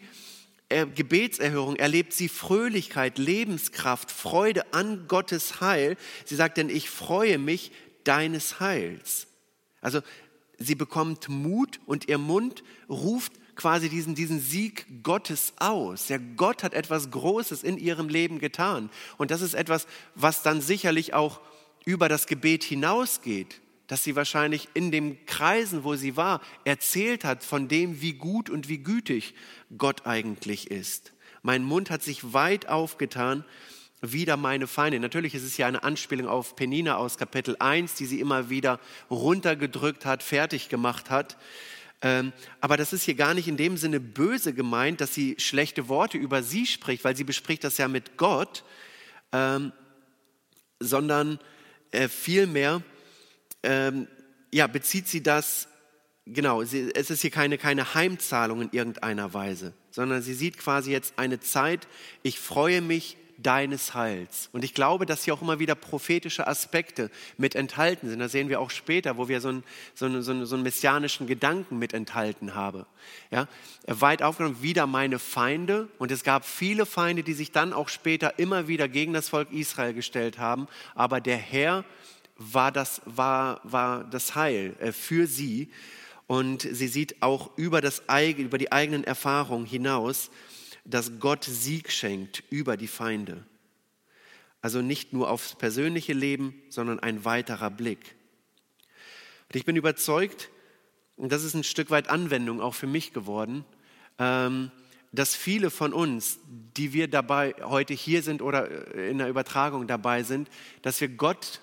[0.94, 5.96] Gebetserhörung erlebt sie Fröhlichkeit, Lebenskraft, Freude an Gottes Heil.
[6.24, 7.72] Sie sagt, denn ich freue mich
[8.04, 9.26] deines Heils.
[9.80, 10.00] Also
[10.58, 16.08] sie bekommt Mut und ihr Mund ruft quasi diesen, diesen Sieg Gottes aus.
[16.08, 18.90] Ja, Gott hat etwas Großes in ihrem Leben getan.
[19.18, 21.40] Und das ist etwas, was dann sicherlich auch
[21.85, 23.62] über das Gebet hinausgeht
[23.92, 28.48] dass sie wahrscheinlich in den Kreisen, wo sie war, erzählt hat von dem, wie gut
[28.48, 29.35] und wie gütig
[29.76, 31.12] Gott eigentlich ist.
[31.42, 33.44] Mein Mund hat sich weit aufgetan,
[34.00, 34.98] wieder meine Feinde.
[34.98, 38.81] Natürlich ist es ja eine Anspielung auf Penina aus Kapitel 1, die sie immer wieder
[39.11, 41.37] runtergedrückt hat, fertig gemacht hat.
[42.00, 45.90] Ähm, aber das ist hier gar nicht in dem Sinne böse gemeint, dass sie schlechte
[45.90, 48.64] Worte über sie spricht, weil sie bespricht das ja mit Gott,
[49.33, 49.70] ähm,
[50.81, 51.38] sondern
[51.90, 52.83] äh, vielmehr
[53.62, 54.09] ähm,
[54.53, 55.68] ja, bezieht sie das,
[56.27, 60.90] genau, sie, es ist hier keine, keine Heimzahlung in irgendeiner Weise, sondern sie sieht quasi
[60.90, 61.88] jetzt eine Zeit,
[62.22, 64.48] ich freue mich deines Heils.
[64.53, 68.18] Und ich glaube, dass hier auch immer wieder prophetische Aspekte mit enthalten sind.
[68.18, 70.62] Da sehen wir auch später, wo wir so einen, so einen, so einen, so einen
[70.62, 72.85] messianischen Gedanken mit enthalten haben.
[73.31, 73.48] Ja?
[73.87, 75.88] Weit aufgenommen, wieder meine Feinde.
[75.98, 79.53] Und es gab viele Feinde, die sich dann auch später immer wieder gegen das Volk
[79.53, 80.68] Israel gestellt haben.
[80.94, 81.85] Aber der Herr
[82.50, 85.70] war das, war, war das Heil äh, für sie.
[86.26, 88.02] Und sie sieht auch über, das,
[88.37, 90.31] über die eigenen Erfahrungen hinaus,
[90.85, 93.44] dass Gott Sieg schenkt über die Feinde.
[94.61, 98.14] Also nicht nur aufs persönliche Leben, sondern ein weiterer Blick.
[99.48, 100.50] Und ich bin überzeugt,
[101.16, 103.64] und das ist ein Stück weit Anwendung auch für mich geworden,
[104.18, 104.70] ähm,
[105.12, 106.38] dass viele von uns,
[106.76, 110.48] die wir dabei heute hier sind oder in der Übertragung dabei sind,
[110.81, 111.61] dass wir Gott,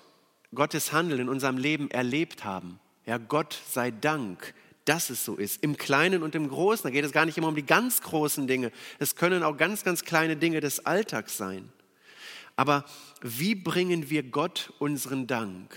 [0.54, 2.80] Gottes Handeln in unserem Leben erlebt haben.
[3.06, 5.62] Ja, Gott sei Dank, dass es so ist.
[5.62, 6.82] Im Kleinen und im Großen.
[6.84, 8.72] Da geht es gar nicht immer um die ganz großen Dinge.
[8.98, 11.72] Es können auch ganz, ganz kleine Dinge des Alltags sein.
[12.56, 12.84] Aber
[13.22, 15.74] wie bringen wir Gott unseren Dank?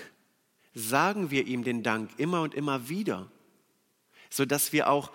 [0.74, 3.32] Sagen wir ihm den Dank immer und immer wieder,
[4.30, 5.12] sodass wir auch,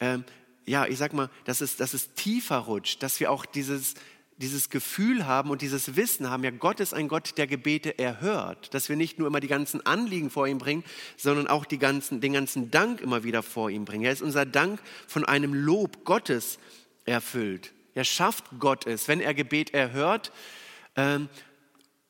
[0.00, 0.24] ähm,
[0.64, 3.94] ja, ich sag mal, dass es, dass es tiefer rutscht, dass wir auch dieses,
[4.38, 8.74] dieses Gefühl haben und dieses Wissen haben, ja, Gott ist ein Gott, der Gebete erhört,
[8.74, 10.84] dass wir nicht nur immer die ganzen Anliegen vor ihm bringen,
[11.16, 14.04] sondern auch die ganzen, den ganzen Dank immer wieder vor ihm bringen.
[14.04, 16.58] Er ist unser Dank von einem Lob Gottes
[17.04, 17.72] erfüllt.
[17.94, 20.32] Er schafft Gott es, wenn er Gebet erhört,
[20.96, 21.28] ähm,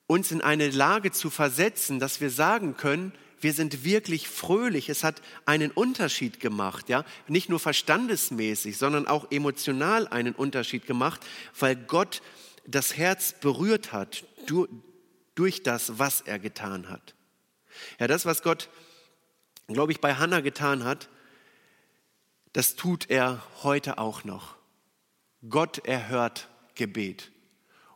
[0.07, 4.89] uns in eine Lage zu versetzen, dass wir sagen können, wir sind wirklich fröhlich.
[4.89, 11.21] Es hat einen Unterschied gemacht, ja, nicht nur verstandesmäßig, sondern auch emotional einen Unterschied gemacht,
[11.59, 12.23] weil Gott
[12.67, 14.25] das Herz berührt hat
[15.35, 17.15] durch das, was er getan hat.
[17.99, 18.69] Ja, das, was Gott,
[19.67, 21.09] glaube ich, bei Hannah getan hat,
[22.53, 24.57] das tut er heute auch noch.
[25.49, 27.33] Gott erhört Gebet.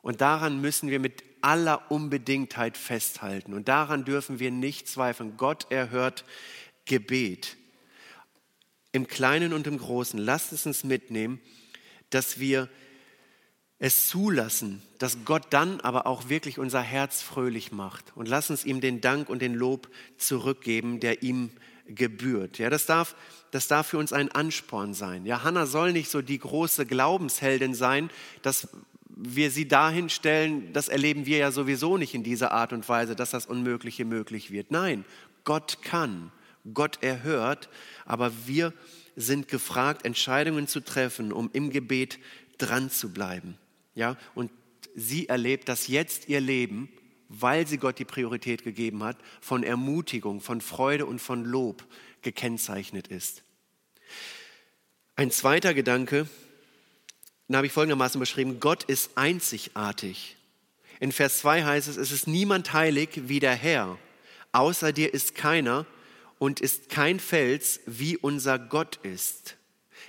[0.02, 3.54] Und daran müssen wir mit aller Unbedingtheit festhalten.
[3.54, 5.36] Und daran dürfen wir nicht zweifeln.
[5.36, 6.24] Gott erhört
[6.84, 7.56] Gebet.
[8.92, 10.18] Im Kleinen und im Großen.
[10.18, 11.40] Lasst es uns mitnehmen,
[12.10, 12.68] dass wir
[13.78, 18.16] es zulassen, dass Gott dann aber auch wirklich unser Herz fröhlich macht.
[18.16, 21.50] Und lass uns ihm den Dank und den Lob zurückgeben, der ihm
[21.86, 22.58] gebührt.
[22.58, 23.14] Ja, das darf,
[23.50, 25.26] das darf für uns ein Ansporn sein.
[25.26, 28.10] Ja, Hannah soll nicht so die große Glaubensheldin sein,
[28.42, 28.68] das
[29.16, 33.16] wir sie dahin stellen, das erleben wir ja sowieso nicht in dieser Art und Weise,
[33.16, 34.70] dass das Unmögliche möglich wird.
[34.70, 35.04] Nein,
[35.44, 36.30] Gott kann,
[36.74, 37.70] Gott erhört,
[38.04, 38.74] aber wir
[39.16, 42.18] sind gefragt, Entscheidungen zu treffen, um im Gebet
[42.58, 43.56] dran zu bleiben.
[43.94, 44.50] Ja, und
[44.94, 46.90] sie erlebt, dass jetzt ihr Leben,
[47.30, 51.84] weil sie Gott die Priorität gegeben hat, von Ermutigung, von Freude und von Lob
[52.20, 53.42] gekennzeichnet ist.
[55.14, 56.28] Ein zweiter Gedanke,
[57.48, 60.36] dann habe ich folgendermaßen beschrieben, Gott ist einzigartig.
[60.98, 63.98] In Vers 2 heißt es, es ist niemand heilig wie der Herr.
[64.52, 65.86] Außer dir ist keiner
[66.38, 69.56] und ist kein Fels, wie unser Gott ist.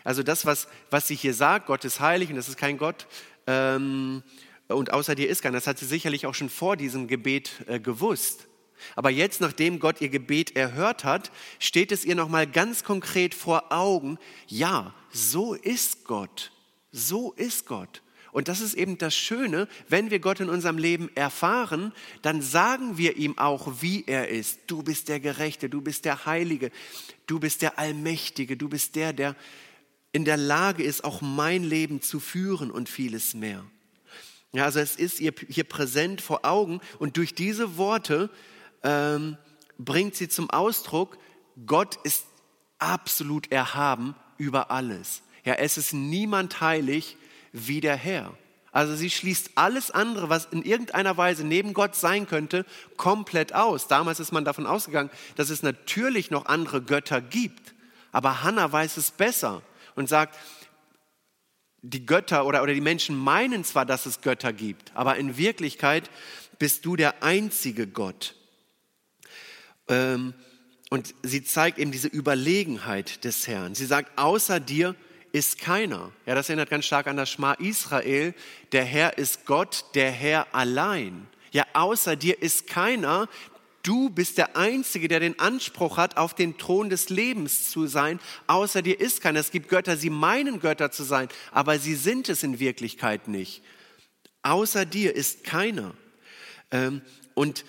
[0.03, 3.07] Also das, was, was sie hier sagt, Gott ist heilig und das ist kein Gott
[3.45, 4.23] ähm,
[4.67, 7.79] und außer dir ist keiner, das hat sie sicherlich auch schon vor diesem Gebet äh,
[7.79, 8.47] gewusst.
[8.95, 13.71] Aber jetzt, nachdem Gott ihr Gebet erhört hat, steht es ihr nochmal ganz konkret vor
[13.71, 16.51] Augen, ja, so ist Gott.
[16.91, 18.01] So ist Gott.
[18.31, 22.97] Und das ist eben das Schöne, wenn wir Gott in unserem Leben erfahren, dann sagen
[22.97, 24.59] wir ihm auch, wie er ist.
[24.67, 26.71] Du bist der Gerechte, du bist der Heilige,
[27.25, 29.35] du bist der Allmächtige, du bist der, der
[30.11, 33.63] in der Lage ist, auch mein Leben zu führen und vieles mehr.
[34.53, 38.29] Ja, also es ist ihr hier präsent vor Augen und durch diese Worte
[38.83, 39.37] ähm,
[39.77, 41.17] bringt sie zum Ausdruck,
[41.65, 42.25] Gott ist
[42.79, 45.21] absolut erhaben über alles.
[45.47, 47.15] Ja, es ist niemand heilig
[47.53, 48.37] wie der Herr.
[48.73, 52.65] Also sie schließt alles andere, was in irgendeiner Weise neben Gott sein könnte,
[52.97, 53.87] komplett aus.
[53.87, 57.73] Damals ist man davon ausgegangen, dass es natürlich noch andere Götter gibt.
[58.11, 59.61] Aber Hannah weiß es besser
[59.95, 60.37] und sagt,
[61.81, 66.09] die Götter oder, oder die Menschen meinen zwar, dass es Götter gibt, aber in Wirklichkeit
[66.59, 68.35] bist du der einzige Gott.
[69.87, 70.33] Ähm,
[70.89, 73.75] und sie zeigt eben diese Überlegenheit des Herrn.
[73.75, 74.93] Sie sagt, außer dir
[75.31, 76.11] ist keiner.
[76.25, 78.33] Ja, das erinnert ganz stark an das Schma Israel.
[78.71, 81.27] Der Herr ist Gott, der Herr allein.
[81.51, 83.27] Ja, außer dir ist keiner.
[83.83, 88.19] Du bist der Einzige, der den Anspruch hat, auf den Thron des Lebens zu sein.
[88.47, 89.39] Außer dir ist keiner.
[89.39, 93.63] Es gibt Götter, sie meinen Götter zu sein, aber sie sind es in Wirklichkeit nicht.
[94.41, 95.93] Außer dir ist keiner.
[96.71, 97.01] Ähm,
[97.33, 97.63] und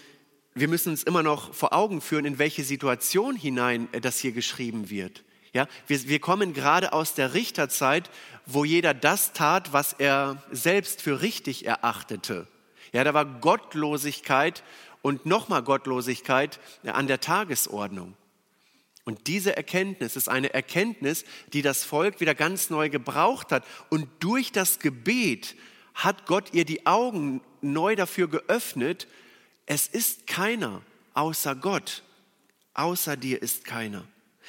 [0.55, 4.33] wir müssen uns immer noch vor Augen führen, in welche Situation hinein äh, das hier
[4.33, 5.25] geschrieben wird.
[5.53, 8.11] Ja, wir, wir kommen gerade aus der Richterzeit,
[8.47, 12.47] wo jeder das tat, was er selbst für richtig erachtete.
[12.93, 14.63] Ja, da war Gottlosigkeit
[15.03, 18.15] und nochmal Gottlosigkeit an der Tagesordnung.
[19.05, 23.65] Und diese Erkenntnis ist eine Erkenntnis, die das Volk wieder ganz neu gebraucht hat.
[23.89, 25.57] Und durch das Gebet
[25.95, 29.09] hat Gott ihr die Augen neu dafür geöffnet.
[29.65, 30.83] Es ist keiner
[31.15, 32.03] außer Gott.
[32.75, 34.05] Außer dir ist keiner.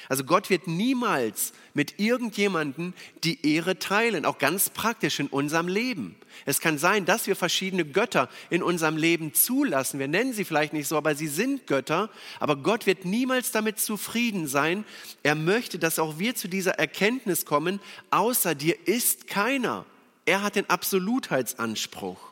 [0.08, 6.16] Also Gott wird niemals mit irgendjemandem die Ehre teilen, auch ganz praktisch in unserem Leben.
[6.46, 9.98] Es kann sein, dass wir verschiedene Götter in unserem Leben zulassen.
[9.98, 12.10] Wir nennen sie vielleicht nicht so, aber sie sind Götter.
[12.38, 14.84] Aber Gott wird niemals damit zufrieden sein.
[15.22, 19.84] Er möchte, dass auch wir zu dieser Erkenntnis kommen, außer dir ist keiner.
[20.24, 22.30] Er hat den Absolutheitsanspruch.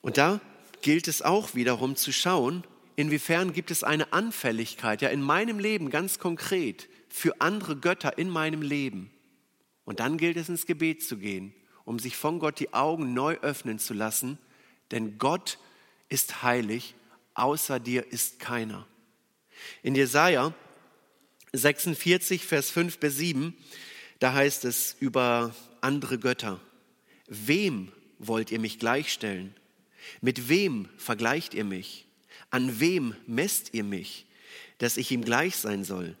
[0.00, 0.40] Und da
[0.80, 2.64] gilt es auch wiederum zu schauen,
[2.98, 8.28] inwiefern gibt es eine Anfälligkeit, ja in meinem Leben ganz konkret, für andere Götter in
[8.28, 9.12] meinem Leben.
[9.84, 13.36] Und dann gilt es ins Gebet zu gehen, um sich von Gott die Augen neu
[13.36, 14.36] öffnen zu lassen,
[14.90, 15.60] denn Gott
[16.08, 16.96] ist heilig,
[17.34, 18.84] außer dir ist keiner.
[19.84, 20.52] In Jesaja
[21.52, 23.56] 46, Vers 5 bis 7,
[24.18, 26.60] da heißt es über andere Götter:
[27.28, 29.54] Wem wollt ihr mich gleichstellen?
[30.20, 32.07] Mit wem vergleicht ihr mich?
[32.50, 34.26] An wem messt ihr mich,
[34.78, 36.16] dass ich ihm gleich sein soll?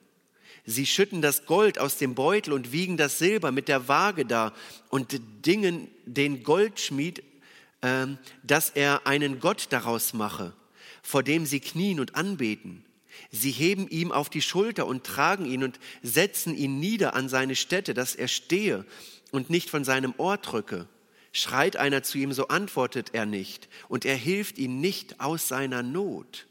[0.66, 4.52] Sie schütten das Gold aus dem Beutel und wiegen das Silber mit der Waage da
[4.90, 7.22] und dingen den Goldschmied,
[7.80, 8.06] äh,
[8.42, 10.52] dass er einen Gott daraus mache,
[11.02, 12.84] vor dem sie knien und anbeten.
[13.30, 17.56] Sie heben ihm auf die Schulter und tragen ihn und setzen ihn nieder an seine
[17.56, 18.84] Stätte, dass er stehe
[19.30, 20.86] und nicht von seinem Ohr drücke.
[21.32, 25.82] Schreit einer zu ihm, so antwortet er nicht und er hilft ihm nicht aus seiner
[25.82, 26.46] Not.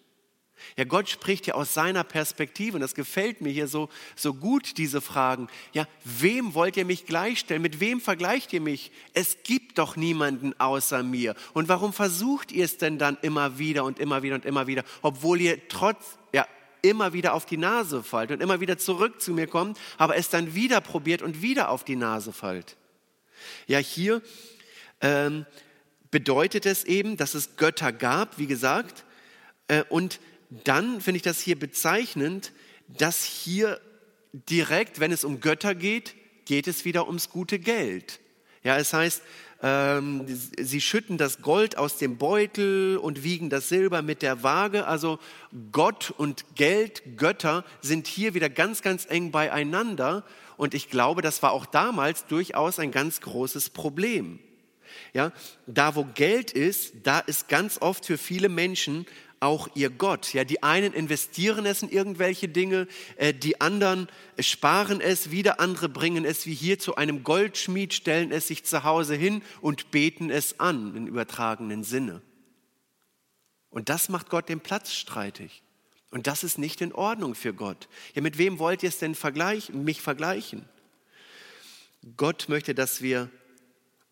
[0.75, 4.77] Ja, Gott spricht ja aus seiner Perspektive und das gefällt mir hier so, so gut,
[4.77, 5.47] diese Fragen.
[5.73, 7.61] Ja, wem wollt ihr mich gleichstellen?
[7.61, 8.91] Mit wem vergleicht ihr mich?
[9.13, 11.35] Es gibt doch niemanden außer mir.
[11.53, 14.83] Und warum versucht ihr es denn dann immer wieder und immer wieder und immer wieder,
[15.01, 16.47] obwohl ihr trotz, ja,
[16.81, 20.29] immer wieder auf die Nase fallt und immer wieder zurück zu mir kommt, aber es
[20.29, 22.77] dann wieder probiert und wieder auf die Nase fallt?
[23.67, 24.21] Ja, hier
[25.01, 25.45] ähm,
[26.11, 29.05] bedeutet es eben, dass es Götter gab, wie gesagt.
[29.67, 32.53] Äh, und dann finde ich das hier bezeichnend,
[32.87, 33.79] dass hier
[34.31, 38.19] direkt, wenn es um Götter geht, geht es wieder ums gute Geld.
[38.63, 39.21] Ja, es heißt,
[39.61, 44.85] ähm, sie schütten das Gold aus dem Beutel und wiegen das Silber mit der Waage.
[44.87, 45.19] Also
[45.71, 50.23] Gott und Geld, Götter sind hier wieder ganz, ganz eng beieinander.
[50.57, 54.39] Und ich glaube, das war auch damals durchaus ein ganz großes Problem.
[55.13, 55.31] Ja,
[55.65, 59.05] da wo Geld ist, da ist ganz oft für viele Menschen
[59.39, 60.33] auch ihr Gott.
[60.33, 64.07] Ja, die einen investieren es in irgendwelche Dinge, äh, die anderen
[64.39, 68.83] sparen es, wieder andere bringen es wie hier zu einem Goldschmied, stellen es sich zu
[68.83, 72.21] Hause hin und beten es an im übertragenen Sinne.
[73.69, 75.61] Und das macht Gott den Platz streitig.
[76.09, 77.89] Und das ist nicht in Ordnung für Gott.
[78.15, 80.67] Ja, mit wem wollt ihr es denn vergleichen, mich vergleichen?
[82.15, 83.29] Gott möchte, dass wir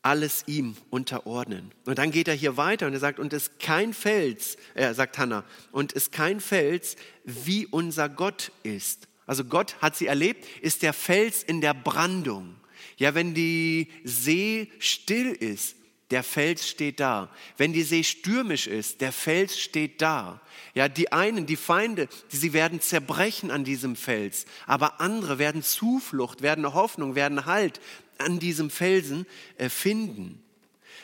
[0.05, 1.71] alles ihm unterordnen.
[1.85, 4.93] Und dann geht er hier weiter und er sagt, und es ist kein Fels, er
[4.93, 9.07] sagt Hannah, und es ist kein Fels, wie unser Gott ist.
[9.25, 12.55] Also Gott hat sie erlebt, ist der Fels in der Brandung.
[12.97, 15.75] Ja, wenn die See still ist,
[16.11, 17.29] der Fels steht da.
[17.57, 20.39] Wenn die See stürmisch ist, der Fels steht da.
[20.75, 25.63] Ja, die einen, die Feinde, die, sie werden zerbrechen an diesem Fels, aber andere werden
[25.63, 27.81] Zuflucht, werden Hoffnung, werden Halt
[28.17, 29.25] an diesem Felsen
[29.57, 30.41] äh, finden.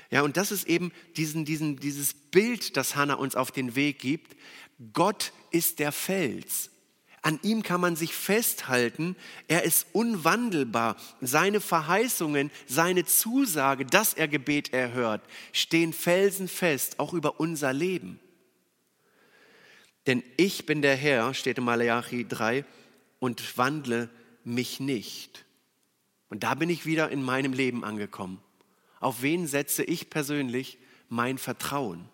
[0.09, 3.99] Ja, und das ist eben diesen, diesen, dieses Bild, das Hannah uns auf den Weg
[3.99, 4.35] gibt.
[4.93, 6.69] Gott ist der Fels.
[7.21, 9.15] An ihm kann man sich festhalten.
[9.47, 10.97] Er ist unwandelbar.
[11.21, 15.21] Seine Verheißungen, seine Zusage, dass er Gebet erhört,
[15.53, 18.19] stehen felsenfest, auch über unser Leben.
[20.07, 22.65] Denn ich bin der Herr, steht in Malachi 3,
[23.19, 24.09] und wandle
[24.43, 25.45] mich nicht.
[26.31, 28.41] Und da bin ich wieder in meinem Leben angekommen.
[29.01, 30.77] Auf wen setze ich persönlich
[31.09, 32.07] mein Vertrauen?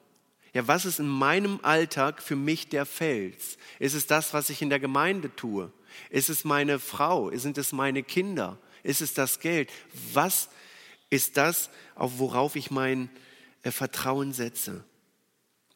[0.53, 3.59] Ja, was ist in meinem Alltag für mich der Fels?
[3.77, 5.71] Ist es das, was ich in der Gemeinde tue?
[6.09, 7.29] Ist es meine Frau?
[7.37, 8.57] Sind es meine Kinder?
[8.81, 9.69] Ist es das Geld?
[10.13, 10.49] Was
[11.11, 13.11] ist das, auf worauf ich mein
[13.61, 14.83] äh, Vertrauen setze?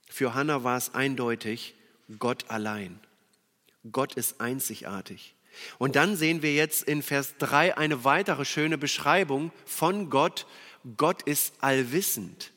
[0.10, 1.76] Für Hannah war es eindeutig
[2.18, 3.00] Gott allein.
[3.92, 5.36] Gott ist einzigartig.
[5.78, 10.48] Und dann sehen wir jetzt in Vers 3 eine weitere schöne Beschreibung von Gott.
[10.98, 12.52] Gott ist allwissend.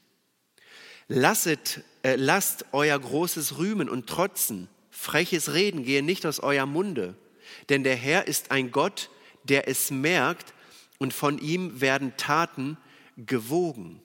[1.09, 7.15] Lasset, äh, lasst euer großes Rühmen und Trotzen, freches Reden gehe nicht aus eurem Munde.
[7.69, 9.11] Denn der Herr ist ein Gott,
[9.43, 10.55] der es merkt
[10.99, 12.79] und von ihm werden Taten
[13.17, 14.01] gewogen.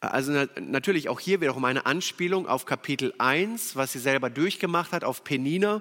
[0.00, 5.04] Also natürlich auch hier wiederum eine Anspielung auf Kapitel 1, was sie selber durchgemacht hat,
[5.04, 5.80] auf Penina,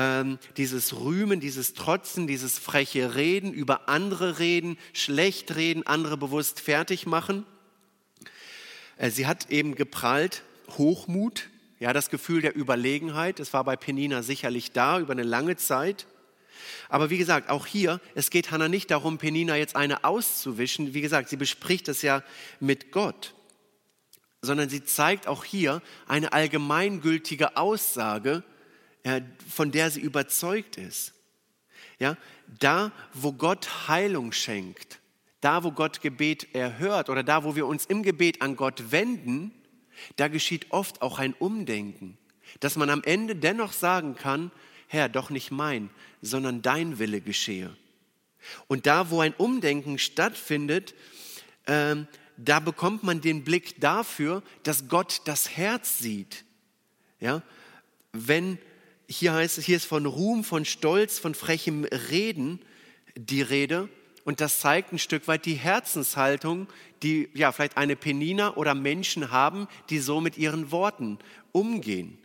[0.00, 6.58] ähm, dieses Rühmen, dieses Trotzen, dieses freche Reden, über andere reden, schlecht reden, andere bewusst
[6.60, 7.44] fertig machen.
[8.96, 10.42] Äh, sie hat eben geprallt,
[10.78, 13.40] Hochmut, ja, das Gefühl der Überlegenheit.
[13.40, 16.06] Es war bei Penina sicherlich da über eine lange Zeit.
[16.88, 20.94] Aber wie gesagt, auch hier, es geht Hannah nicht darum, Penina jetzt eine auszuwischen.
[20.94, 22.22] Wie gesagt, sie bespricht es ja
[22.58, 23.34] mit Gott.
[24.40, 28.42] Sondern sie zeigt auch hier eine allgemeingültige Aussage,
[29.48, 31.14] von der sie überzeugt ist.
[31.98, 32.16] Ja,
[32.58, 35.00] da, wo Gott Heilung schenkt,
[35.40, 39.52] da, wo Gott Gebet erhört oder da, wo wir uns im Gebet an Gott wenden,
[40.16, 42.16] da geschieht oft auch ein Umdenken,
[42.60, 44.50] dass man am Ende dennoch sagen kann,
[44.88, 45.90] Herr, doch nicht mein,
[46.20, 47.76] sondern dein Wille geschehe.
[48.66, 50.94] Und da, wo ein Umdenken stattfindet,
[51.66, 56.44] ähm, da bekommt man den Blick dafür, dass Gott das Herz sieht.
[57.20, 57.42] Ja,
[58.12, 58.58] wenn
[59.10, 62.60] hier heißt es, hier ist von Ruhm, von Stolz, von frechem Reden
[63.16, 63.88] die Rede.
[64.24, 66.68] Und das zeigt ein Stück weit die Herzenshaltung,
[67.02, 71.18] die ja vielleicht eine Penina oder Menschen haben, die so mit ihren Worten
[71.50, 72.18] umgehen.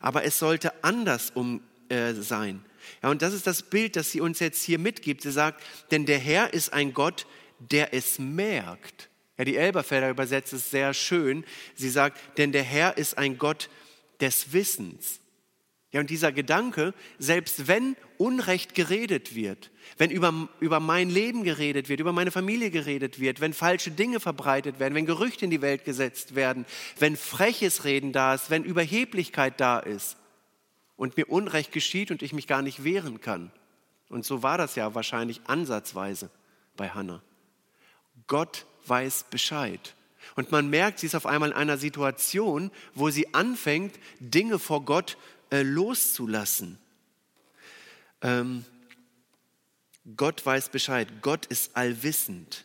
[0.00, 2.64] Aber es sollte anders um, äh, sein.
[3.02, 5.22] Ja, und das ist das Bild, das sie uns jetzt hier mitgibt.
[5.22, 7.26] Sie sagt, denn der Herr ist ein Gott,
[7.58, 9.10] der es merkt.
[9.36, 11.44] Ja, die Elberfelder übersetzt es sehr schön.
[11.74, 13.68] Sie sagt, denn der Herr ist ein Gott
[14.20, 15.20] des Wissens.
[15.90, 21.88] Ja, und dieser Gedanke, selbst wenn Unrecht geredet wird, wenn über, über mein Leben geredet
[21.88, 25.62] wird, über meine Familie geredet wird, wenn falsche Dinge verbreitet werden, wenn Gerüchte in die
[25.62, 26.66] Welt gesetzt werden,
[26.98, 30.18] wenn freches Reden da ist, wenn Überheblichkeit da ist
[30.96, 33.50] und mir Unrecht geschieht und ich mich gar nicht wehren kann.
[34.10, 36.30] Und so war das ja wahrscheinlich ansatzweise
[36.76, 37.22] bei Hannah.
[38.26, 39.94] Gott weiß Bescheid.
[40.36, 44.84] Und man merkt, sie ist auf einmal in einer Situation, wo sie anfängt, Dinge vor
[44.84, 45.16] Gott
[45.50, 46.78] äh, loszulassen.
[48.22, 48.64] Ähm,
[50.16, 52.64] Gott weiß Bescheid, Gott ist allwissend.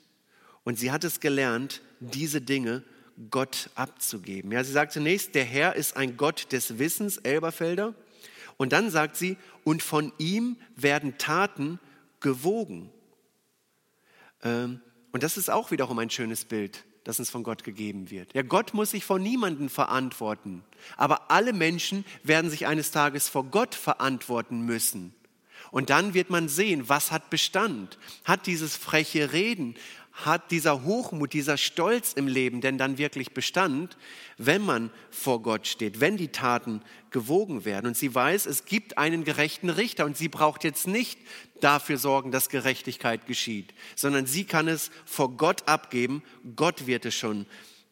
[0.63, 2.83] Und sie hat es gelernt, diese Dinge
[3.29, 4.51] Gott abzugeben.
[4.51, 7.93] Ja, sie sagt zunächst, der Herr ist ein Gott des Wissens, Elberfelder.
[8.57, 11.79] Und dann sagt sie, und von ihm werden Taten
[12.19, 12.89] gewogen.
[14.41, 14.81] Ähm,
[15.11, 18.33] und das ist auch wiederum ein schönes Bild das uns von Gott gegeben wird.
[18.33, 20.63] Ja, Gott muss sich vor niemanden verantworten,
[20.97, 25.13] aber alle Menschen werden sich eines Tages vor Gott verantworten müssen.
[25.71, 27.97] Und dann wird man sehen, was hat Bestand?
[28.25, 29.75] Hat dieses freche Reden,
[30.13, 33.97] hat dieser Hochmut, dieser Stolz im Leben denn dann wirklich Bestand,
[34.37, 37.87] wenn man vor Gott steht, wenn die Taten gewogen werden.
[37.87, 41.19] Und sie weiß, es gibt einen gerechten Richter und sie braucht jetzt nicht
[41.61, 46.21] dafür sorgen, dass Gerechtigkeit geschieht, sondern sie kann es vor Gott abgeben.
[46.55, 47.47] Gott wird es schon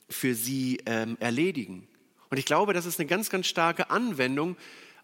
[0.08, 1.88] für sie ähm, erledigen.
[2.30, 4.58] Und ich glaube, das ist eine ganz, ganz starke Anwendung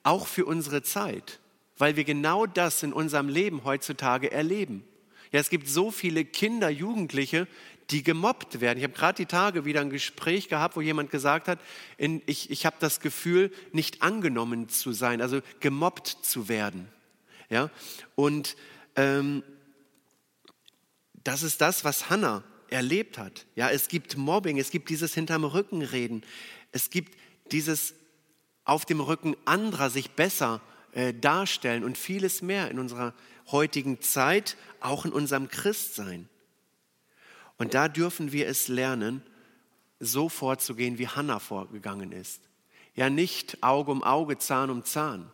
[0.03, 1.39] auch für unsere Zeit,
[1.77, 4.83] weil wir genau das in unserem Leben heutzutage erleben.
[5.31, 7.47] Ja, es gibt so viele Kinder, Jugendliche,
[7.89, 8.77] die gemobbt werden.
[8.77, 11.59] Ich habe gerade die Tage wieder ein Gespräch gehabt, wo jemand gesagt hat,
[11.97, 16.87] in, ich, ich habe das Gefühl, nicht angenommen zu sein, also gemobbt zu werden.
[17.49, 17.69] Ja,
[18.15, 18.57] und
[18.95, 19.43] ähm,
[21.23, 23.45] das ist das, was Hannah erlebt hat.
[23.55, 26.23] Ja, es gibt Mobbing, es gibt dieses hinterm Rücken reden,
[26.73, 27.17] es gibt
[27.51, 27.93] dieses
[28.65, 30.61] auf dem Rücken anderer sich besser
[30.91, 33.13] äh, darstellen und vieles mehr in unserer
[33.51, 36.27] heutigen Zeit, auch in unserem Christsein.
[37.57, 39.23] Und da dürfen wir es lernen,
[39.99, 42.41] so vorzugehen, wie Hannah vorgegangen ist.
[42.93, 45.29] Ja, nicht Auge um Auge, Zahn um Zahn,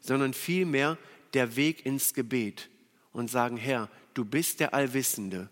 [0.00, 0.98] sondern vielmehr
[1.34, 2.70] der Weg ins Gebet
[3.12, 5.50] und sagen, Herr, du bist der Allwissende,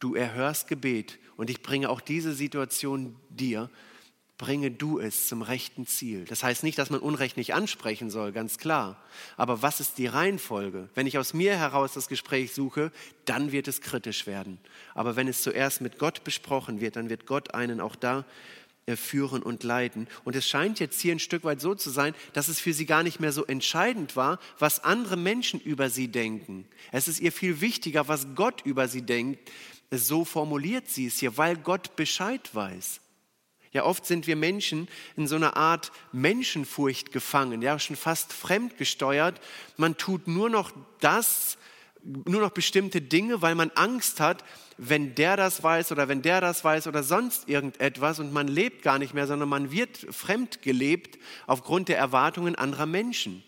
[0.00, 3.70] du erhörst Gebet und ich bringe auch diese Situation dir
[4.42, 6.24] bringe du es zum rechten Ziel.
[6.24, 9.00] Das heißt nicht, dass man Unrecht nicht ansprechen soll, ganz klar.
[9.36, 10.88] Aber was ist die Reihenfolge?
[10.96, 12.90] Wenn ich aus mir heraus das Gespräch suche,
[13.24, 14.58] dann wird es kritisch werden.
[14.96, 18.24] Aber wenn es zuerst mit Gott besprochen wird, dann wird Gott einen auch da
[18.86, 20.08] äh, führen und leiten.
[20.24, 22.84] Und es scheint jetzt hier ein Stück weit so zu sein, dass es für sie
[22.84, 26.66] gar nicht mehr so entscheidend war, was andere Menschen über sie denken.
[26.90, 29.52] Es ist ihr viel wichtiger, was Gott über sie denkt.
[29.92, 33.02] So formuliert sie es hier, weil Gott Bescheid weiß.
[33.72, 39.40] Ja, oft sind wir Menschen in so einer Art Menschenfurcht gefangen, ja, schon fast fremdgesteuert.
[39.78, 41.56] Man tut nur noch das,
[42.04, 44.44] nur noch bestimmte Dinge, weil man Angst hat,
[44.76, 48.82] wenn der das weiß oder wenn der das weiß oder sonst irgendetwas und man lebt
[48.82, 53.42] gar nicht mehr, sondern man wird fremd gelebt aufgrund der Erwartungen anderer Menschen.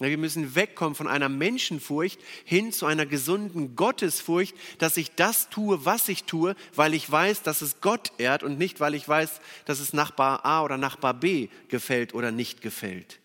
[0.00, 5.84] Wir müssen wegkommen von einer Menschenfurcht hin zu einer gesunden Gottesfurcht, dass ich das tue,
[5.84, 9.40] was ich tue, weil ich weiß, dass es Gott ehrt und nicht, weil ich weiß,
[9.64, 13.18] dass es Nachbar A oder Nachbar B gefällt oder nicht gefällt.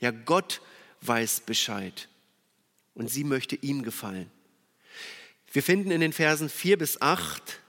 [0.00, 0.62] Ja, Gott
[1.02, 2.08] weiß Bescheid
[2.94, 4.30] und sie möchte ihm gefallen.
[5.52, 7.60] Wir finden in den Versen 4 bis 8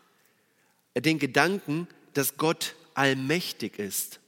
[0.96, 4.22] den Gedanken, dass Gott allmächtig ist.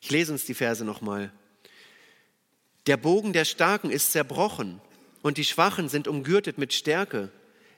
[0.00, 1.32] Ich lese uns die Verse nochmal.
[2.88, 4.80] Der Bogen der Starken ist zerbrochen
[5.22, 7.30] und die Schwachen sind umgürtet mit Stärke.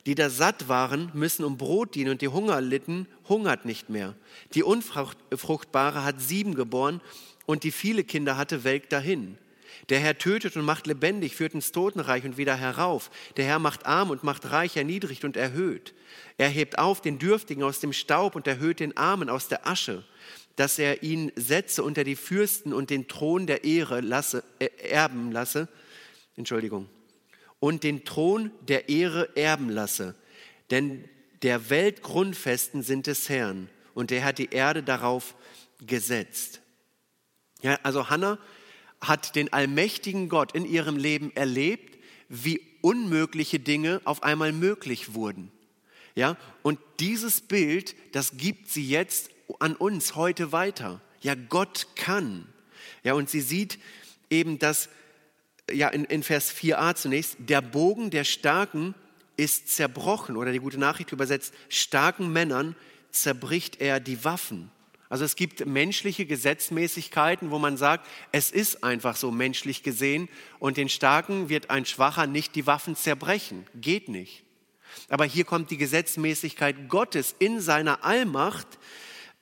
[0.06, 4.14] Die da satt waren, müssen um Brot dienen und die Hunger litten, hungert nicht mehr.
[4.54, 7.02] Die Unfruchtbare hat sieben geboren
[7.44, 9.36] und die viele Kinder hatte, welkt dahin.
[9.90, 13.10] Der Herr tötet und macht lebendig, führt ins Totenreich und wieder herauf.
[13.36, 15.92] Der Herr macht arm und macht reich, erniedrigt und erhöht.
[16.38, 20.02] Er hebt auf den Dürftigen aus dem Staub und erhöht den Armen aus der Asche
[20.56, 25.32] dass er ihn setze unter die Fürsten und den Thron der Ehre lasse, äh, erben
[25.32, 25.68] lasse,
[26.36, 26.88] Entschuldigung,
[27.60, 30.14] und den Thron der Ehre erben lasse.
[30.70, 31.08] Denn
[31.42, 35.34] der Welt Grundfesten sind des Herrn und er hat die Erde darauf
[35.86, 36.60] gesetzt.
[37.62, 38.38] Ja, also Hannah
[39.00, 41.98] hat den allmächtigen Gott in ihrem Leben erlebt,
[42.28, 45.50] wie unmögliche Dinge auf einmal möglich wurden.
[46.14, 51.00] Ja, und dieses Bild, das gibt sie jetzt an uns heute weiter.
[51.20, 52.46] Ja, Gott kann.
[53.02, 53.78] Ja, und sie sieht
[54.30, 54.88] eben, dass,
[55.70, 58.94] ja, in, in Vers 4a zunächst, der Bogen der Starken
[59.36, 62.76] ist zerbrochen oder die gute Nachricht übersetzt, starken Männern
[63.10, 64.70] zerbricht er die Waffen.
[65.08, 70.28] Also es gibt menschliche Gesetzmäßigkeiten, wo man sagt, es ist einfach so menschlich gesehen
[70.58, 73.66] und den Starken wird ein Schwacher nicht die Waffen zerbrechen.
[73.74, 74.44] Geht nicht.
[75.08, 78.66] Aber hier kommt die Gesetzmäßigkeit Gottes in seiner Allmacht,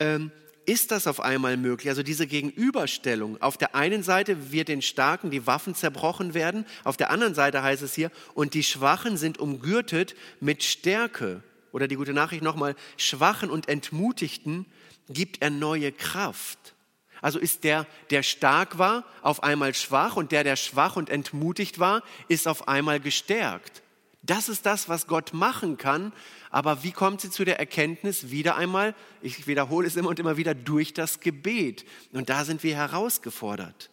[0.02, 0.32] ähm,
[0.66, 1.88] ist das auf einmal möglich.
[1.88, 3.40] Also diese Gegenüberstellung.
[3.40, 7.62] Auf der einen Seite wird den Starken die Waffen zerbrochen werden, auf der anderen Seite
[7.62, 11.42] heißt es hier, und die Schwachen sind umgürtet mit Stärke.
[11.72, 14.66] Oder die gute Nachricht nochmal, Schwachen und Entmutigten
[15.08, 16.74] gibt er neue Kraft.
[17.20, 21.78] Also ist der, der stark war, auf einmal schwach und der, der schwach und entmutigt
[21.78, 23.81] war, ist auf einmal gestärkt.
[24.22, 26.12] Das ist das, was Gott machen kann.
[26.50, 28.30] Aber wie kommt sie zu der Erkenntnis?
[28.30, 31.84] Wieder einmal, ich wiederhole es immer und immer wieder, durch das Gebet.
[32.12, 33.90] Und da sind wir herausgefordert.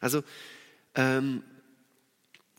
[0.00, 0.22] Also,
[0.94, 1.42] ähm,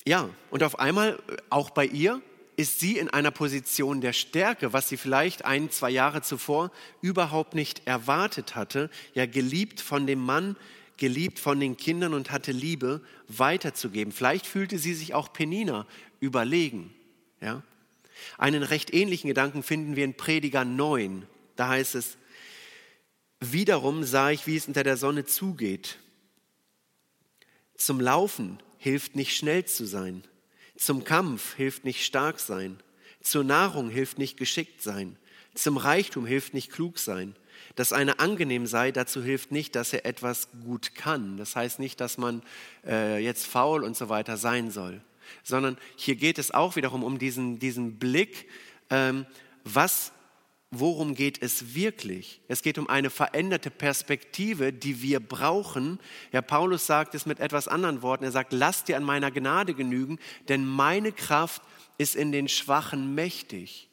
[0.06, 2.22] ja, und auf einmal, auch bei ihr,
[2.56, 7.56] ist sie in einer Position der Stärke, was sie vielleicht ein, zwei Jahre zuvor überhaupt
[7.56, 8.90] nicht erwartet hatte.
[9.14, 10.56] Ja, geliebt von dem Mann,
[10.98, 14.12] geliebt von den Kindern und hatte Liebe weiterzugeben.
[14.12, 15.88] Vielleicht fühlte sie sich auch Penina
[16.20, 16.94] überlegen.
[17.44, 17.62] Ja?
[18.38, 21.28] Einen recht ähnlichen Gedanken finden wir in Prediger 9.
[21.56, 22.18] Da heißt es,
[23.40, 26.00] wiederum sah ich, wie es unter der Sonne zugeht.
[27.76, 30.24] Zum Laufen hilft nicht schnell zu sein.
[30.78, 32.80] Zum Kampf hilft nicht stark sein.
[33.22, 35.18] Zur Nahrung hilft nicht geschickt sein.
[35.54, 37.36] Zum Reichtum hilft nicht klug sein.
[37.76, 41.38] Dass eine angenehm sei, dazu hilft nicht, dass er etwas gut kann.
[41.38, 42.42] Das heißt nicht, dass man
[42.86, 45.02] äh, jetzt faul und so weiter sein soll
[45.44, 48.48] sondern hier geht es auch wiederum um diesen, diesen Blick,
[48.90, 49.26] ähm,
[49.64, 50.12] was,
[50.72, 52.42] worum geht es wirklich?
[52.48, 56.00] Es geht um eine veränderte Perspektive, die wir brauchen.
[56.32, 58.24] Ja, Paulus sagt es mit etwas anderen Worten.
[58.24, 60.20] Er sagt, lass dir an meiner Gnade genügen,
[60.50, 61.62] denn meine Kraft
[61.98, 63.90] ist in den Schwachen mächtig.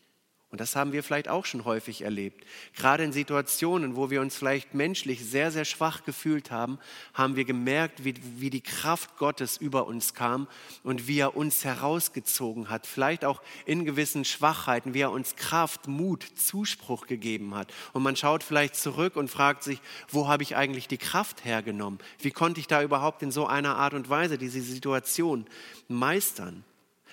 [0.50, 2.44] Und das haben wir vielleicht auch schon häufig erlebt.
[2.74, 6.80] Gerade in Situationen, wo wir uns vielleicht menschlich sehr, sehr schwach gefühlt haben,
[7.14, 10.48] haben wir gemerkt, wie, wie die Kraft Gottes über uns kam
[10.82, 12.88] und wie er uns herausgezogen hat.
[12.88, 17.72] Vielleicht auch in gewissen Schwachheiten, wie er uns Kraft, Mut, Zuspruch gegeben hat.
[17.92, 22.00] Und man schaut vielleicht zurück und fragt sich, wo habe ich eigentlich die Kraft hergenommen?
[22.18, 25.46] Wie konnte ich da überhaupt in so einer Art und Weise diese Situation
[25.86, 26.64] meistern?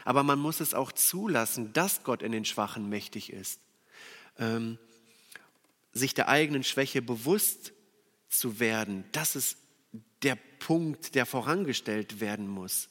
[0.08, 3.60] Aber man muss es auch zulassen, dass Gott in den Schwachen mächtig ist.
[4.40, 4.78] Ähm,
[5.92, 7.74] sich der eigenen Schwäche bewusst
[8.30, 9.58] zu werden, das ist
[10.24, 12.88] der Punkt, der vorangestellt werden muss.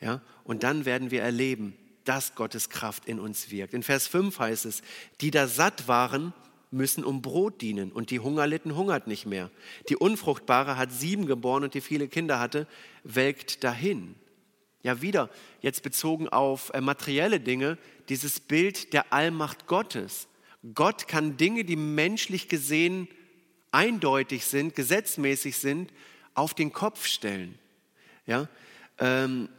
[0.00, 0.22] Ja?
[0.42, 3.74] Und dann werden wir erleben, dass Gottes Kraft in uns wirkt.
[3.74, 4.80] In Vers 5 heißt es,
[5.20, 6.32] die da satt waren,
[6.70, 9.50] müssen um Brot dienen und die Hungerlitten hungert nicht mehr.
[9.90, 12.66] Die Unfruchtbare hat sieben geboren und die viele Kinder hatte,
[13.04, 14.14] welkt dahin.
[14.88, 15.28] Ja, wieder
[15.60, 17.76] jetzt bezogen auf äh, materielle Dinge,
[18.08, 20.28] dieses Bild der Allmacht Gottes.
[20.74, 23.06] Gott kann Dinge, die menschlich gesehen
[23.70, 25.92] eindeutig sind, gesetzmäßig sind,
[26.32, 27.58] auf den Kopf stellen.
[28.24, 28.48] Ja,
[28.96, 29.50] ähm,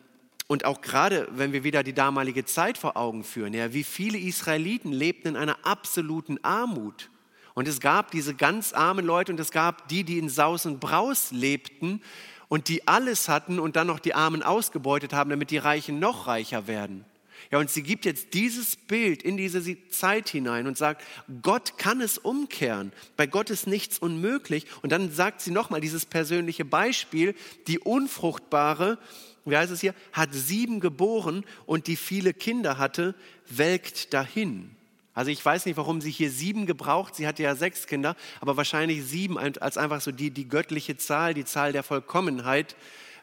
[0.47, 4.17] und auch gerade, wenn wir wieder die damalige Zeit vor Augen führen, ja, wie viele
[4.17, 7.11] Israeliten lebten in einer absoluten Armut.
[7.53, 10.79] Und es gab diese ganz armen Leute und es gab die, die in Saus und
[10.79, 12.01] Braus lebten
[12.49, 16.27] und die alles hatten und dann noch die Armen ausgebeutet haben, damit die Reichen noch
[16.27, 17.05] reicher werden.
[17.51, 21.03] Ja, und sie gibt jetzt dieses Bild in diese Zeit hinein und sagt,
[21.41, 22.91] Gott kann es umkehren.
[23.15, 24.65] Bei Gott ist nichts unmöglich.
[24.81, 27.35] Und dann sagt sie nochmal dieses persönliche Beispiel,
[27.67, 28.99] die Unfruchtbare,
[29.45, 33.15] wie heißt es hier, hat sieben geboren und die viele Kinder hatte,
[33.49, 34.75] welkt dahin.
[35.13, 37.15] Also ich weiß nicht, warum sie hier sieben gebraucht.
[37.15, 41.33] Sie hatte ja sechs Kinder, aber wahrscheinlich sieben als einfach so die, die göttliche Zahl,
[41.33, 42.75] die Zahl der Vollkommenheit.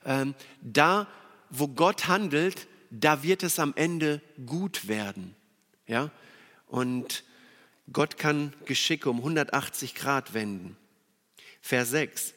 [0.04, 1.06] Ähm, da,
[1.50, 5.34] wo Gott handelt, da wird es am Ende gut werden.
[5.86, 6.10] Ja?
[6.66, 7.24] Und
[7.92, 10.76] Gott kann Geschicke um 180 Grad wenden.
[11.60, 12.34] Vers 6.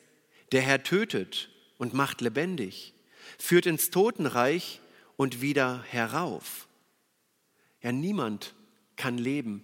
[0.51, 2.93] Der Herr tötet und macht lebendig,
[3.37, 4.81] führt ins Totenreich
[5.17, 6.67] und wieder herauf.
[7.81, 8.53] Ja, niemand
[8.99, 9.63] kann Leben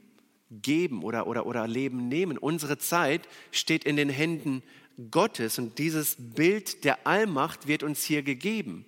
[0.50, 2.38] geben oder, oder, oder Leben nehmen.
[2.38, 4.64] Unsere Zeit steht in den Händen
[5.12, 8.86] Gottes und dieses Bild der Allmacht wird uns hier gegeben.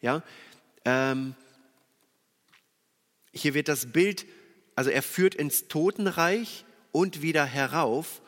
[0.00, 0.22] Ja,
[0.84, 1.34] ähm,
[3.32, 4.26] hier wird das Bild,
[4.76, 8.22] also er führt ins Totenreich und wieder herauf,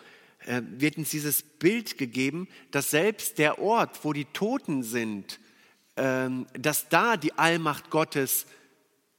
[0.47, 5.39] äh, wird uns dieses Bild gegeben, dass selbst der Ort, wo die Toten sind,
[5.97, 8.47] ähm, dass da die Allmacht Gottes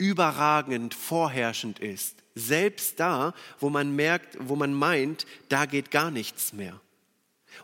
[0.04, 2.18] überragend, vorherrschend ist.
[2.36, 6.80] Selbst da, wo man merkt, wo man meint, da geht gar nichts mehr.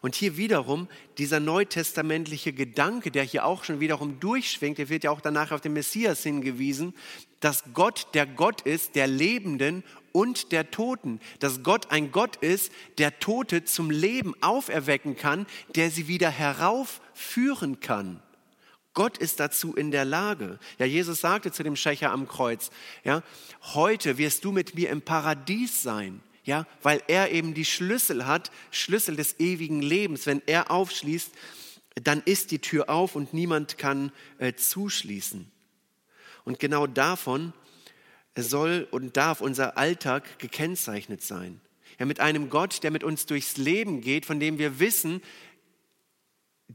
[0.01, 0.87] Und hier wiederum
[1.17, 5.61] dieser neutestamentliche Gedanke, der hier auch schon wiederum durchschwingt, der wird ja auch danach auf
[5.61, 6.93] den Messias hingewiesen,
[7.39, 12.71] dass Gott der Gott ist der Lebenden und der Toten, dass Gott ein Gott ist,
[12.99, 18.21] der Tote zum Leben auferwecken kann, der sie wieder heraufführen kann.
[18.99, 20.59] Gott ist dazu in der Lage.
[20.77, 22.69] Ja, Jesus sagte zu dem Schächer am Kreuz,
[23.05, 23.23] ja,
[23.73, 28.51] heute wirst du mit mir im Paradies sein ja, weil er eben die Schlüssel hat,
[28.71, 30.25] Schlüssel des ewigen Lebens.
[30.25, 31.31] Wenn er aufschließt,
[32.03, 35.49] dann ist die Tür auf und niemand kann äh, zuschließen.
[36.43, 37.53] Und genau davon
[38.35, 41.61] soll und darf unser Alltag gekennzeichnet sein.
[41.99, 45.21] Ja, mit einem Gott, der mit uns durchs Leben geht, von dem wir wissen,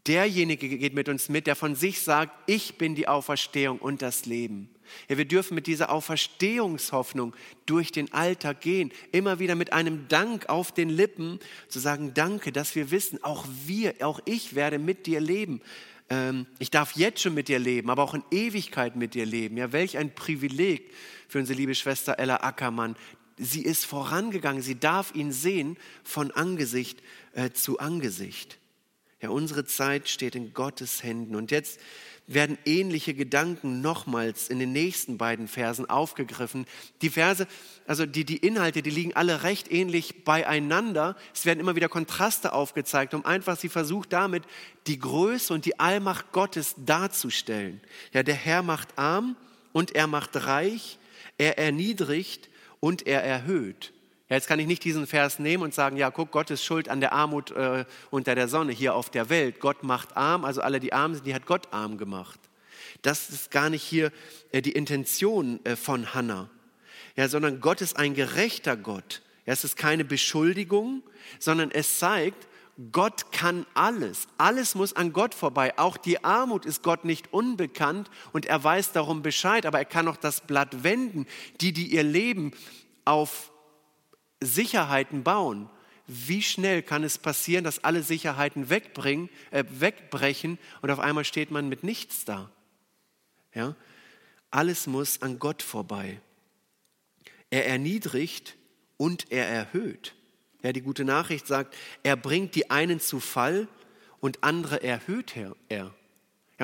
[0.06, 4.26] derjenige geht mit uns mit, der von sich sagt, ich bin die Auferstehung und das
[4.26, 4.68] Leben.
[5.08, 7.34] Ja, wir dürfen mit dieser Auferstehungshoffnung
[7.64, 12.52] durch den Alltag gehen, immer wieder mit einem Dank auf den Lippen zu sagen, danke,
[12.52, 15.62] dass wir wissen, auch wir, auch ich werde mit dir leben.
[16.10, 19.56] Ähm, ich darf jetzt schon mit dir leben, aber auch in Ewigkeit mit dir leben.
[19.56, 20.92] Ja, welch ein Privileg
[21.28, 22.96] für unsere liebe Schwester Ella Ackermann.
[23.36, 28.58] Sie ist vorangegangen, sie darf ihn sehen von Angesicht äh, zu Angesicht.
[29.20, 31.34] Ja, unsere Zeit steht in Gottes Händen.
[31.34, 31.80] Und jetzt
[32.26, 36.66] werden ähnliche Gedanken nochmals in den nächsten beiden Versen aufgegriffen.
[37.02, 37.46] Die Verse,
[37.86, 41.16] also die, die Inhalte, die liegen alle recht ähnlich beieinander.
[41.34, 44.44] Es werden immer wieder Kontraste aufgezeigt, um einfach, sie versucht damit,
[44.86, 47.80] die Größe und die Allmacht Gottes darzustellen.
[48.12, 49.36] Ja, der Herr macht arm
[49.72, 50.98] und er macht reich,
[51.36, 52.48] er erniedrigt
[52.80, 53.93] und er erhöht.
[54.28, 57.00] Jetzt kann ich nicht diesen Vers nehmen und sagen, ja, guck, Gott ist schuld an
[57.00, 59.60] der Armut äh, unter der Sonne hier auf der Welt.
[59.60, 62.40] Gott macht arm, also alle, die arm sind, die hat Gott arm gemacht.
[63.02, 64.10] Das ist gar nicht hier
[64.50, 66.48] äh, die Intention äh, von Hannah,
[67.16, 69.20] ja, sondern Gott ist ein gerechter Gott.
[69.44, 71.02] Ja, es ist keine Beschuldigung,
[71.38, 72.48] sondern es zeigt,
[72.92, 74.26] Gott kann alles.
[74.38, 75.78] Alles muss an Gott vorbei.
[75.78, 80.08] Auch die Armut ist Gott nicht unbekannt und er weiß darum Bescheid, aber er kann
[80.08, 81.26] auch das Blatt wenden.
[81.60, 82.52] Die, die ihr Leben
[83.04, 83.52] auf
[84.44, 85.68] Sicherheiten bauen,
[86.06, 91.50] wie schnell kann es passieren, dass alle Sicherheiten wegbringen, äh, wegbrechen und auf einmal steht
[91.50, 92.50] man mit nichts da?
[93.54, 93.74] Ja?
[94.50, 96.20] Alles muss an Gott vorbei.
[97.50, 98.56] Er erniedrigt
[98.96, 100.14] und er erhöht.
[100.62, 103.68] Ja, die gute Nachricht sagt, er bringt die einen zu Fall
[104.20, 105.34] und andere erhöht
[105.68, 105.94] er.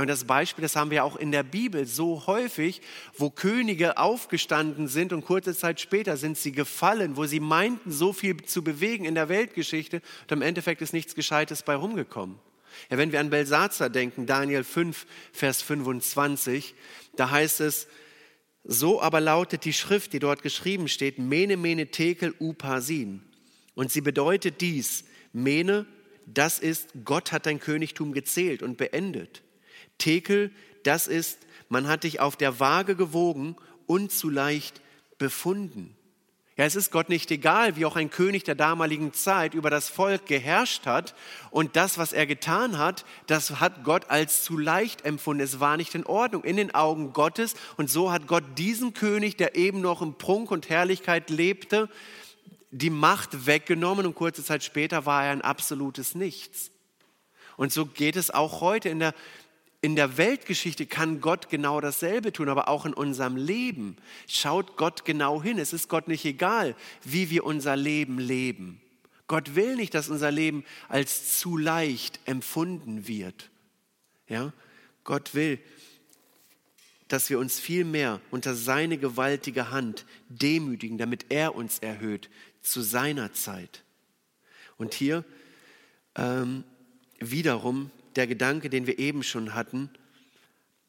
[0.01, 2.81] Ja, und das Beispiel, das haben wir auch in der Bibel so häufig,
[3.19, 8.15] wo Könige aufgestanden sind und kurze Zeit später sind sie gefallen, wo sie meinten, so
[8.15, 12.39] viel zu bewegen in der Weltgeschichte und im Endeffekt ist nichts Gescheites bei rumgekommen.
[12.89, 16.75] Ja, wenn wir an Belsazar denken, Daniel 5, Vers 25,
[17.17, 17.87] da heißt es,
[18.65, 23.21] so aber lautet die Schrift, die dort geschrieben steht, Mene, Mene, Tekel, Upasin.
[23.75, 25.85] Und sie bedeutet dies, Mene,
[26.25, 29.43] das ist, Gott hat dein Königtum gezählt und beendet.
[30.01, 30.51] Tekel,
[30.83, 31.39] das ist,
[31.69, 33.55] man hat dich auf der Waage gewogen
[33.87, 34.81] und zu leicht
[35.19, 35.97] befunden.
[36.61, 39.89] Ja, es ist Gott nicht egal, wie auch ein König der damaligen Zeit über das
[39.89, 41.15] Volk geherrscht hat
[41.51, 45.43] und das, was er getan hat, das hat Gott als zu leicht empfunden.
[45.43, 49.39] Es war nicht in Ordnung in den Augen Gottes und so hat Gott diesen König,
[49.39, 51.89] der eben noch in Prunk und Herrlichkeit lebte,
[52.71, 56.71] die Macht weggenommen und kurze Zeit später war er ein absolutes Nichts.
[57.57, 59.15] Und so geht es auch heute in der,
[59.83, 63.97] in der Weltgeschichte kann Gott genau dasselbe tun, aber auch in unserem Leben
[64.29, 65.59] schaut Gott genau hin.
[65.59, 68.81] Es ist Gott nicht egal, wie wir unser Leben leben.
[69.27, 73.49] Gott will nicht, dass unser Leben als zu leicht empfunden wird.
[74.29, 74.53] Ja?
[75.05, 75.59] Gott will,
[77.09, 82.29] dass wir uns viel mehr unter seine gewaltige Hand demütigen, damit er uns erhöht
[82.61, 83.83] zu seiner Zeit.
[84.77, 85.25] Und hier
[86.17, 86.65] ähm,
[87.19, 87.91] wiederum
[88.21, 89.89] der Gedanke, den wir eben schon hatten,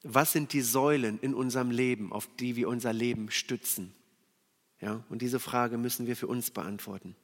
[0.03, 3.93] was sind die Säulen in unserem Leben, auf die wir unser Leben stützen?
[4.81, 7.15] Ja, und diese Frage müssen wir für uns beantworten.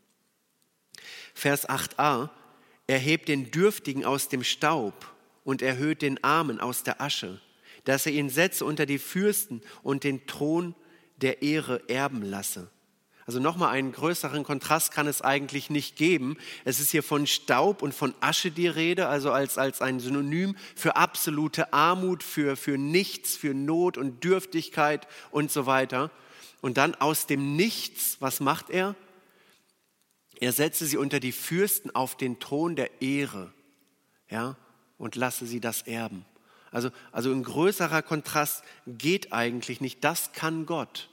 [1.34, 2.30] Vers 8a,
[2.88, 7.41] erhebt den Dürftigen aus dem Staub und erhöht den Armen aus der Asche,
[7.84, 10.74] dass er ihn setze unter die Fürsten und den Thron
[11.18, 12.72] der Ehre erben lasse.
[13.28, 16.38] Also nochmal einen größeren Kontrast kann es eigentlich nicht geben.
[16.64, 20.56] Es ist hier von Staub und von Asche die Rede, also als, als ein Synonym
[20.78, 26.10] für absolute Armut, für, für Nichts, für Not und Dürftigkeit und so weiter.
[26.62, 28.96] Und dann aus dem Nichts, was macht er?
[30.40, 33.52] Er setze sie unter die Fürsten auf den Thron der Ehre,
[34.30, 34.56] ja,
[34.98, 36.24] und lasse sie das erben.
[36.72, 40.04] Also, also ein größerer Kontrast geht eigentlich nicht.
[40.04, 41.10] Das kann Gott.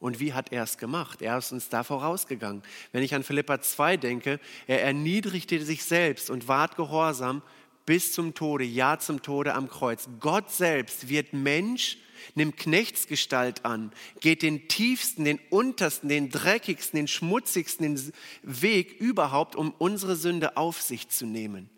[0.00, 1.20] Und wie hat er es gemacht?
[1.20, 2.62] Er ist uns da vorausgegangen.
[2.90, 7.42] Wenn ich an Philippa 2 denke, er erniedrigte sich selbst und ward gehorsam
[7.84, 10.08] bis zum Tode, ja zum Tode am Kreuz.
[10.18, 11.98] Gott selbst wird Mensch,
[12.34, 19.74] nimmt Knechtsgestalt an, geht den tiefsten, den untersten, den dreckigsten, den schmutzigsten Weg überhaupt, um
[19.76, 21.68] unsere Sünde auf sich zu nehmen.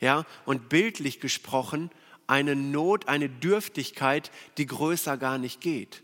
[0.00, 1.90] Ja, und bildlich gesprochen,
[2.26, 6.02] eine Not, eine Dürftigkeit, die größer gar nicht geht.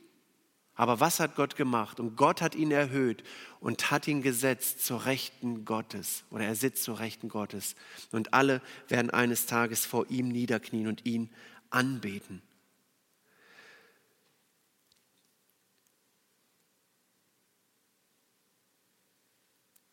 [0.74, 2.00] Aber was hat Gott gemacht?
[2.00, 3.22] Und Gott hat ihn erhöht
[3.60, 6.24] und hat ihn gesetzt zur Rechten Gottes.
[6.30, 7.74] Oder er sitzt zur Rechten Gottes.
[8.10, 11.30] Und alle werden eines Tages vor ihm niederknien und ihn
[11.70, 12.42] anbeten.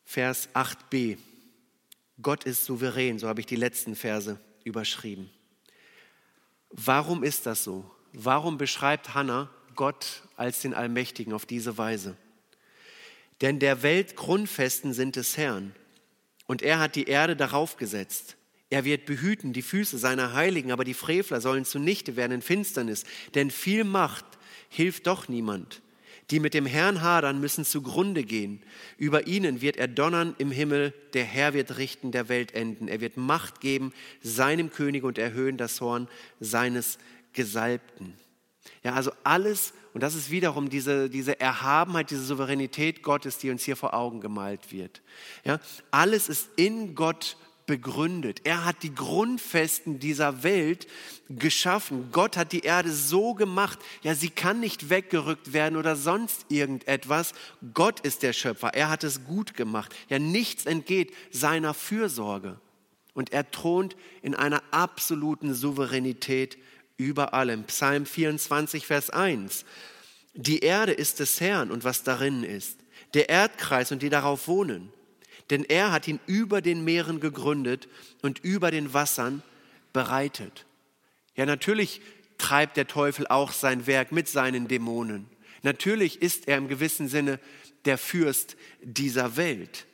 [0.05, 1.17] Vers 8b.
[2.21, 5.29] Gott ist souverän, so habe ich die letzten Verse überschrieben.
[6.71, 7.89] Warum ist das so?
[8.13, 9.49] Warum beschreibt Hannah
[9.79, 12.17] Gott als den Allmächtigen auf diese Weise.
[13.39, 15.73] Denn der Welt Grundfesten sind des Herrn,
[16.47, 18.35] und er hat die Erde darauf gesetzt.
[18.69, 23.05] Er wird behüten die Füße seiner Heiligen, aber die Frevler sollen zunichte werden in Finsternis,
[23.35, 24.25] denn viel Macht
[24.67, 25.81] hilft doch niemand.
[26.29, 28.61] Die mit dem Herrn hadern, müssen zugrunde gehen.
[28.97, 32.89] Über ihnen wird er donnern im Himmel, der Herr wird richten der Welt enden.
[32.89, 36.09] Er wird Macht geben seinem König und erhöhen das Horn
[36.41, 36.97] seines
[37.31, 38.13] Gesalbten.
[38.83, 43.63] Ja, also alles, und das ist wiederum diese, diese Erhabenheit, diese Souveränität Gottes, die uns
[43.63, 45.01] hier vor Augen gemalt wird.
[45.43, 45.59] Ja,
[45.91, 47.37] alles ist in Gott
[47.69, 48.41] begründet.
[48.45, 50.87] Er hat die Grundfesten dieser Welt
[51.29, 52.09] geschaffen.
[52.11, 57.33] Gott hat die Erde so gemacht, ja, sie kann nicht weggerückt werden oder sonst irgendetwas.
[57.75, 58.73] Gott ist der Schöpfer.
[58.73, 59.95] Er hat es gut gemacht.
[60.09, 62.59] Ja, nichts entgeht seiner Fürsorge.
[63.13, 66.57] Und er thront in einer absoluten Souveränität
[66.99, 67.63] über allem.
[67.63, 69.65] Psalm 24, Vers 1.
[70.35, 72.77] Die Erde ist des Herrn und was darin ist,
[73.15, 74.91] der Erdkreis und die darauf wohnen.
[75.49, 77.87] Denn er hat ihn über den Meeren gegründet
[78.21, 79.41] und über den Wassern
[79.93, 80.65] bereitet.
[81.35, 82.01] Ja, natürlich
[82.37, 85.27] treibt der Teufel auch sein Werk mit seinen Dämonen.
[85.63, 87.39] Natürlich ist er im gewissen Sinne
[87.85, 89.87] der Fürst dieser Welt.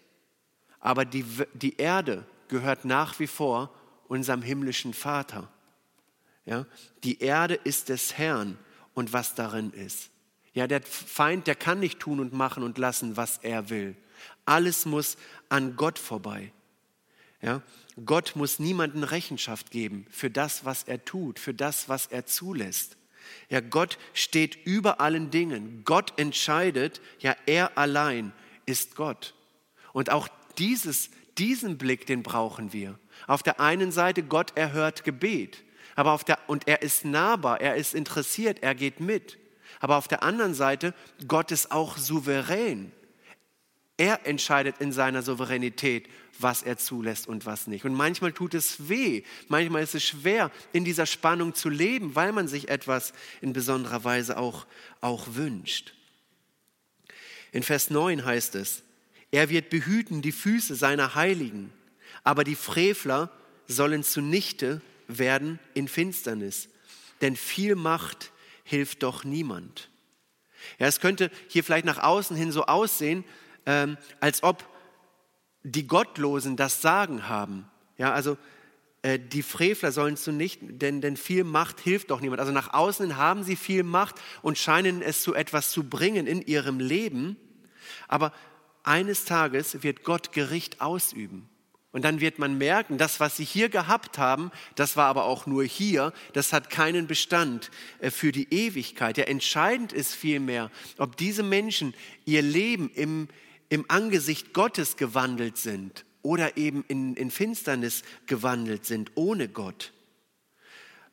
[0.80, 3.74] Aber die, die Erde gehört nach wie vor
[4.08, 5.52] unserem himmlischen Vater.
[6.46, 6.66] Ja?
[7.04, 8.58] Die Erde ist des Herrn
[8.94, 10.10] und was darin ist.
[10.54, 13.96] Ja, der Feind, der kann nicht tun und machen und lassen, was er will.
[14.46, 15.18] Alles muss
[15.50, 16.54] an Gott vorbei.
[17.42, 17.62] Ja?
[18.06, 22.98] Gott muss niemanden Rechenschaft geben für das, was er tut, für das, was er zulässt.
[23.50, 25.82] Ja, Gott steht über allen Dingen.
[25.84, 27.02] Gott entscheidet.
[27.20, 28.34] Ja, er allein
[28.66, 29.34] ist Gott.
[29.94, 30.28] Und auch
[30.58, 33.00] dieses, diesen Blick, den brauchen wir.
[33.28, 35.65] Auf der einen Seite, Gott erhört Gebet.
[35.96, 39.38] Aber auf der, und er ist nahbar, er ist interessiert, er geht mit.
[39.80, 40.94] Aber auf der anderen Seite,
[41.28, 42.92] Gott ist auch souverän.
[43.98, 47.86] Er entscheidet in seiner Souveränität, was er zulässt und was nicht.
[47.86, 52.34] Und manchmal tut es weh, manchmal ist es schwer, in dieser Spannung zu leben, weil
[52.34, 54.66] man sich etwas in besonderer Weise auch,
[55.00, 55.94] auch wünscht.
[57.54, 58.84] In Vers 9 heißt es,
[59.32, 61.72] er wird behüten die Füße seiner Heiligen,
[62.26, 63.32] aber die Frevler
[63.68, 66.70] sollen zunichte werden in Finsternis.
[67.22, 68.32] Denn viel Macht
[68.64, 69.90] hilft doch niemand.
[70.80, 73.24] Ja, es könnte hier vielleicht nach außen hin so aussehen,
[73.66, 74.68] ähm, als ob
[75.64, 77.70] die Gottlosen das Sagen haben.
[77.98, 78.38] Ja, also
[79.02, 82.40] äh, die Frevler sollen zu nicht, denn, denn viel Macht hilft doch niemand.
[82.40, 86.42] Also nach außen haben sie viel Macht und scheinen es zu etwas zu bringen in
[86.42, 87.38] ihrem Leben.
[88.08, 88.34] Aber
[88.84, 91.50] eines Tages wird Gott Gericht ausüben.
[91.96, 95.46] Und dann wird man merken, das, was sie hier gehabt haben, das war aber auch
[95.46, 99.18] nur hier, das hat keinen Bestand äh, für die Ewigkeit.
[99.18, 101.94] Ja, entscheidend ist vielmehr, ob diese Menschen
[102.26, 103.30] ihr Leben im,
[103.70, 109.94] im Angesicht Gottes gewandelt sind oder eben in, in Finsternis gewandelt sind, ohne Gott.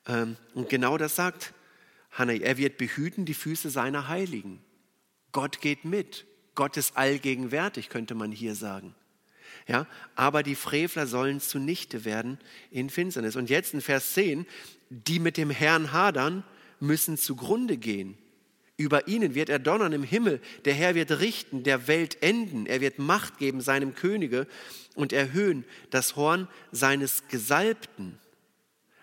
[0.08, 1.54] Ähm, und genau das sagt
[2.10, 2.32] Hannah.
[2.32, 4.58] Er wird behüten die Füße seiner Heiligen.
[5.30, 6.26] Gott geht mit.
[6.56, 8.96] Gott ist allgegenwärtig, könnte man hier sagen.
[9.68, 9.86] Ja,
[10.16, 12.38] aber die Frevler sollen zunichte werden
[12.70, 13.36] in Finsternis.
[13.36, 14.46] Und jetzt in Vers 10,
[14.90, 16.44] die mit dem Herrn hadern,
[16.80, 18.18] müssen zugrunde gehen.
[18.76, 20.40] Über ihnen wird er donnern im Himmel.
[20.64, 22.66] Der Herr wird richten, der Welt enden.
[22.66, 24.46] Er wird Macht geben seinem Könige
[24.94, 28.18] und erhöhen das Horn seines Gesalbten.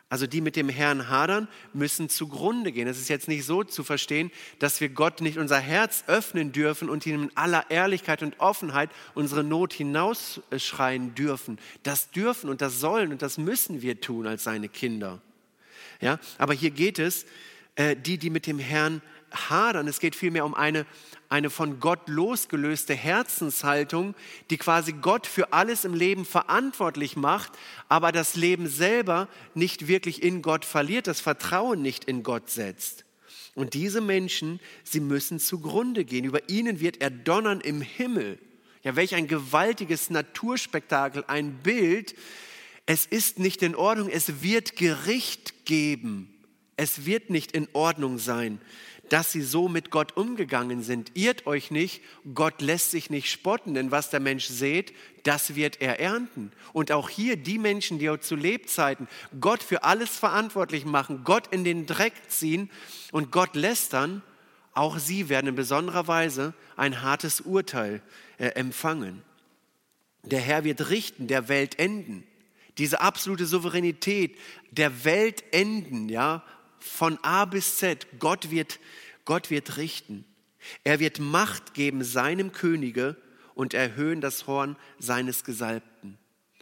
[0.09, 2.87] Also die mit dem Herrn hadern, müssen zugrunde gehen.
[2.87, 6.89] Es ist jetzt nicht so zu verstehen, dass wir Gott nicht unser Herz öffnen dürfen
[6.89, 11.59] und ihm in aller Ehrlichkeit und Offenheit unsere Not hinausschreien dürfen.
[11.83, 15.21] Das dürfen und das sollen und das müssen wir tun als seine Kinder.
[16.01, 17.27] Ja, aber hier geht es,
[17.75, 19.87] äh, die, die mit dem Herrn hadern.
[19.87, 20.87] Es geht vielmehr um eine,
[21.29, 24.15] eine von Gott losgelöste Herzenshaltung,
[24.49, 27.51] die quasi Gott für alles im Leben verantwortlich macht,
[27.87, 33.05] aber das Leben selber nicht wirklich in Gott verliert, das Vertrauen nicht in Gott setzt.
[33.53, 36.25] Und diese Menschen, sie müssen zugrunde gehen.
[36.25, 38.39] Über ihnen wird er donnern im Himmel.
[38.83, 42.15] Ja, welch ein gewaltiges Naturspektakel, ein Bild.
[42.85, 46.33] Es ist nicht in Ordnung, es wird Gericht geben.
[46.77, 48.61] Es wird nicht in Ordnung sein
[49.09, 51.11] dass sie so mit Gott umgegangen sind.
[51.15, 52.01] Irrt euch nicht,
[52.33, 54.93] Gott lässt sich nicht spotten, denn was der Mensch sät,
[55.23, 56.51] das wird er ernten.
[56.73, 59.07] Und auch hier die Menschen, die auch zu Lebzeiten
[59.39, 62.69] Gott für alles verantwortlich machen, Gott in den Dreck ziehen
[63.11, 64.21] und Gott lästern,
[64.73, 68.01] auch sie werden in besonderer Weise ein hartes Urteil
[68.37, 69.23] äh, empfangen.
[70.23, 72.23] Der Herr wird richten, der Welt enden.
[72.77, 74.37] Diese absolute Souveränität
[74.71, 76.43] der Welt enden, ja,
[76.79, 78.07] von A bis Z.
[78.19, 78.79] Gott wird,
[79.25, 80.25] Gott wird richten.
[80.83, 83.15] Er wird Macht geben seinem Könige
[83.55, 86.17] und erhöhen das Horn seines Gesalbten.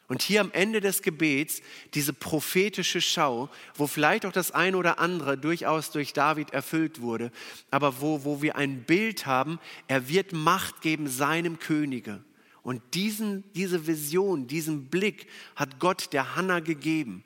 [0.08, 1.62] Und hier am Ende des Gebets
[1.94, 7.30] diese prophetische Schau, wo vielleicht auch das eine oder andere durchaus durch David erfüllt wurde,
[7.72, 12.24] aber wo, wo wir ein Bild haben, er wird Macht geben seinem Könige.
[12.64, 17.24] Und diesen, diese Vision, diesen Blick hat Gott der Hanna gegeben.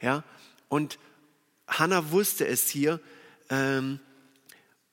[0.00, 0.24] Ja?
[0.68, 0.98] Und
[1.66, 3.00] Hannah wusste es hier.
[3.50, 4.00] Ähm,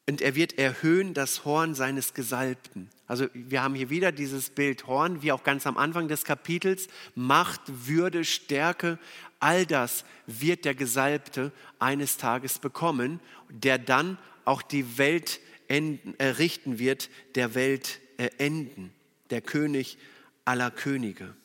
[0.08, 2.90] und er wird erhöhen das Horn seines Gesalbten.
[3.08, 6.88] Also wir haben hier wieder dieses Bild Horn, wie auch ganz am Anfang des Kapitels.
[7.16, 9.00] Macht, Würde, Stärke,
[9.40, 13.20] all das wird der Gesalbte eines Tages bekommen,
[13.50, 18.94] der dann auch die Welt enden, äh, richten wird, der Welt äh, enden,
[19.30, 19.98] der König
[20.46, 21.36] aller Könige.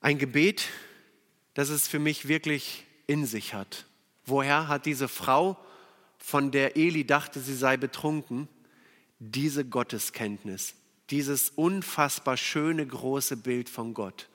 [0.00, 0.68] Ein Gebet,
[1.58, 3.84] dass es für mich wirklich in sich hat.
[4.24, 5.56] Woher hat diese Frau,
[6.16, 8.46] von der Eli dachte, sie sei betrunken,
[9.18, 10.76] diese Gotteskenntnis,
[11.10, 14.28] dieses unfassbar schöne große Bild von Gott?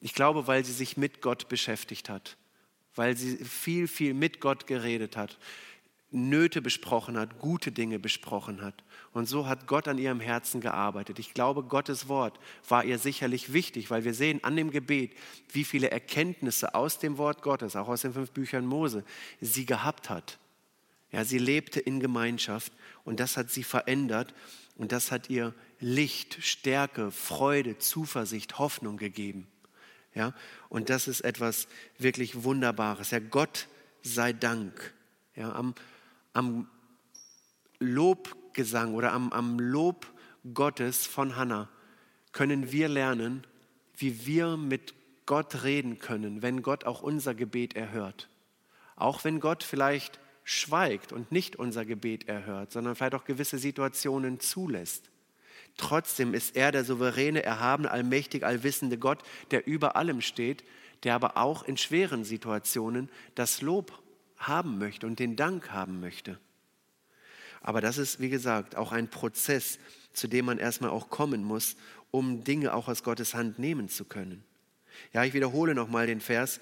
[0.00, 2.36] Ich glaube, weil sie sich mit Gott beschäftigt hat,
[2.96, 5.38] weil sie viel, viel mit Gott geredet hat,
[6.10, 8.84] Nöte besprochen hat, gute Dinge besprochen hat.
[9.12, 11.18] Und so hat Gott an ihrem Herzen gearbeitet.
[11.18, 12.38] Ich glaube, Gottes Wort
[12.68, 15.12] war ihr sicherlich wichtig, weil wir sehen an dem Gebet,
[15.50, 19.04] wie viele Erkenntnisse aus dem Wort Gottes, auch aus den fünf Büchern Mose,
[19.40, 20.38] sie gehabt hat.
[21.10, 22.72] Ja, sie lebte in Gemeinschaft
[23.04, 24.34] und das hat sie verändert
[24.76, 29.46] und das hat ihr Licht, Stärke, Freude, Zuversicht, Hoffnung gegeben.
[30.14, 30.34] Ja,
[30.68, 33.10] und das ist etwas wirklich Wunderbares.
[33.10, 33.68] Ja, Gott
[34.02, 34.94] sei Dank.
[35.34, 35.74] Ja, am,
[36.36, 36.68] am
[37.78, 40.06] Lobgesang oder am, am Lob
[40.54, 41.68] Gottes von Hannah
[42.32, 43.46] können wir lernen,
[43.96, 48.28] wie wir mit Gott reden können, wenn Gott auch unser Gebet erhört.
[48.96, 54.38] Auch wenn Gott vielleicht schweigt und nicht unser Gebet erhört, sondern vielleicht auch gewisse Situationen
[54.38, 55.10] zulässt.
[55.76, 60.64] Trotzdem ist er der souveräne, erhabene, allmächtig, allwissende Gott, der über allem steht,
[61.02, 63.98] der aber auch in schweren Situationen das Lob
[64.48, 66.38] haben möchte und den Dank haben möchte.
[67.60, 69.78] Aber das ist, wie gesagt, auch ein Prozess,
[70.12, 71.76] zu dem man erstmal auch kommen muss,
[72.10, 74.44] um Dinge auch aus Gottes Hand nehmen zu können.
[75.12, 76.60] Ja, ich wiederhole nochmal den Vers.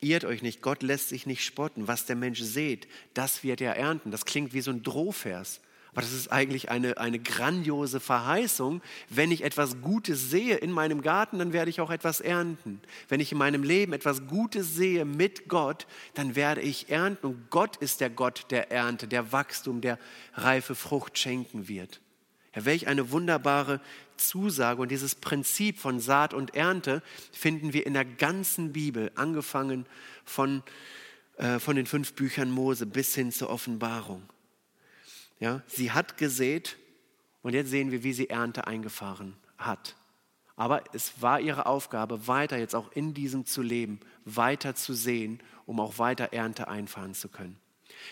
[0.00, 1.88] Irrt euch nicht, Gott lässt sich nicht spotten.
[1.88, 4.10] Was der Mensch sät, das wird er ernten.
[4.10, 5.60] Das klingt wie so ein Drohvers.
[5.92, 8.80] Aber das ist eigentlich eine, eine grandiose Verheißung.
[9.10, 12.80] Wenn ich etwas Gutes sehe in meinem Garten, dann werde ich auch etwas ernten.
[13.08, 17.26] Wenn ich in meinem Leben etwas Gutes sehe mit Gott, dann werde ich ernten.
[17.26, 19.98] Und Gott ist der Gott der Ernte, der Wachstum, der
[20.32, 22.00] reife Frucht schenken wird.
[22.54, 23.78] Ja, welch eine wunderbare
[24.16, 24.80] Zusage.
[24.80, 29.84] Und dieses Prinzip von Saat und Ernte finden wir in der ganzen Bibel, angefangen
[30.24, 30.62] von,
[31.36, 34.22] äh, von den fünf Büchern Mose bis hin zur Offenbarung.
[35.42, 36.76] Ja, sie hat gesät
[37.42, 39.96] und jetzt sehen wir, wie sie Ernte eingefahren hat.
[40.54, 45.40] Aber es war ihre Aufgabe, weiter jetzt auch in diesem zu leben, weiter zu sehen,
[45.66, 47.58] um auch weiter Ernte einfahren zu können.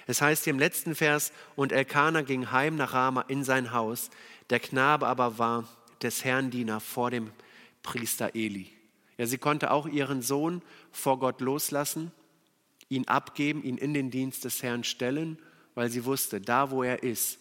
[0.09, 4.11] Es heißt hier im letzten Vers, und Elkanah ging heim nach Rama in sein Haus,
[4.51, 5.69] der Knabe aber war
[6.03, 7.31] des Herrn Diener vor dem
[7.85, 8.73] Priester Eli.
[9.19, 12.11] Ja, sie konnte auch ihren Sohn vor Gott loslassen,
[12.89, 15.39] ihn abgeben, ihn in den Dienst des Herrn stellen
[15.81, 17.39] weil sie wusste, da wo er ist,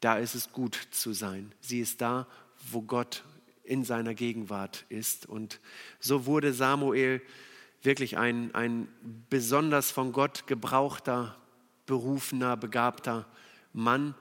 [0.00, 1.50] da ist es gut zu sein.
[1.62, 2.26] Sie ist da,
[2.70, 3.24] wo Gott
[3.64, 5.24] in seiner Gegenwart ist.
[5.24, 5.60] Und
[5.98, 7.22] so wurde Samuel
[7.80, 8.86] wirklich ein, ein
[9.30, 11.38] besonders von Gott gebrauchter,
[11.86, 13.24] berufener, begabter
[13.72, 14.14] Mann,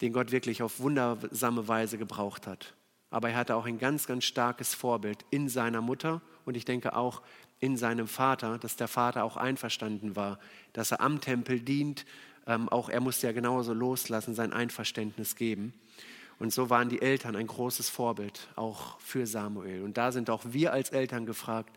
[0.00, 2.74] den Gott wirklich auf wundersame Weise gebraucht hat.
[3.10, 6.96] Aber er hatte auch ein ganz, ganz starkes Vorbild in seiner Mutter und ich denke
[6.96, 7.22] auch
[7.60, 10.40] in seinem Vater, dass der Vater auch einverstanden war,
[10.72, 12.04] dass er am Tempel dient,
[12.48, 15.74] ähm, auch er musste ja genauso loslassen, sein Einverständnis geben.
[16.38, 19.82] Und so waren die Eltern ein großes Vorbild, auch für Samuel.
[19.82, 21.76] Und da sind auch wir als Eltern gefragt,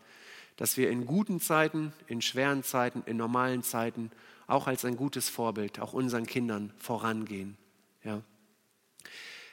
[0.56, 4.10] dass wir in guten Zeiten, in schweren Zeiten, in normalen Zeiten
[4.46, 7.56] auch als ein gutes Vorbild auch unseren Kindern vorangehen.
[8.02, 8.22] Ja.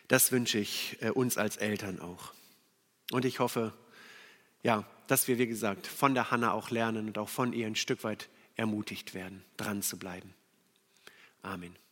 [0.08, 2.34] Das wünsche ich äh, uns als Eltern auch.
[3.12, 3.74] Und ich hoffe,
[4.64, 7.76] ja, dass wir, wie gesagt, von der Hanna auch lernen und auch von ihr ein
[7.76, 10.34] Stück weit ermutigt werden, dran zu bleiben.
[11.44, 11.89] Amen.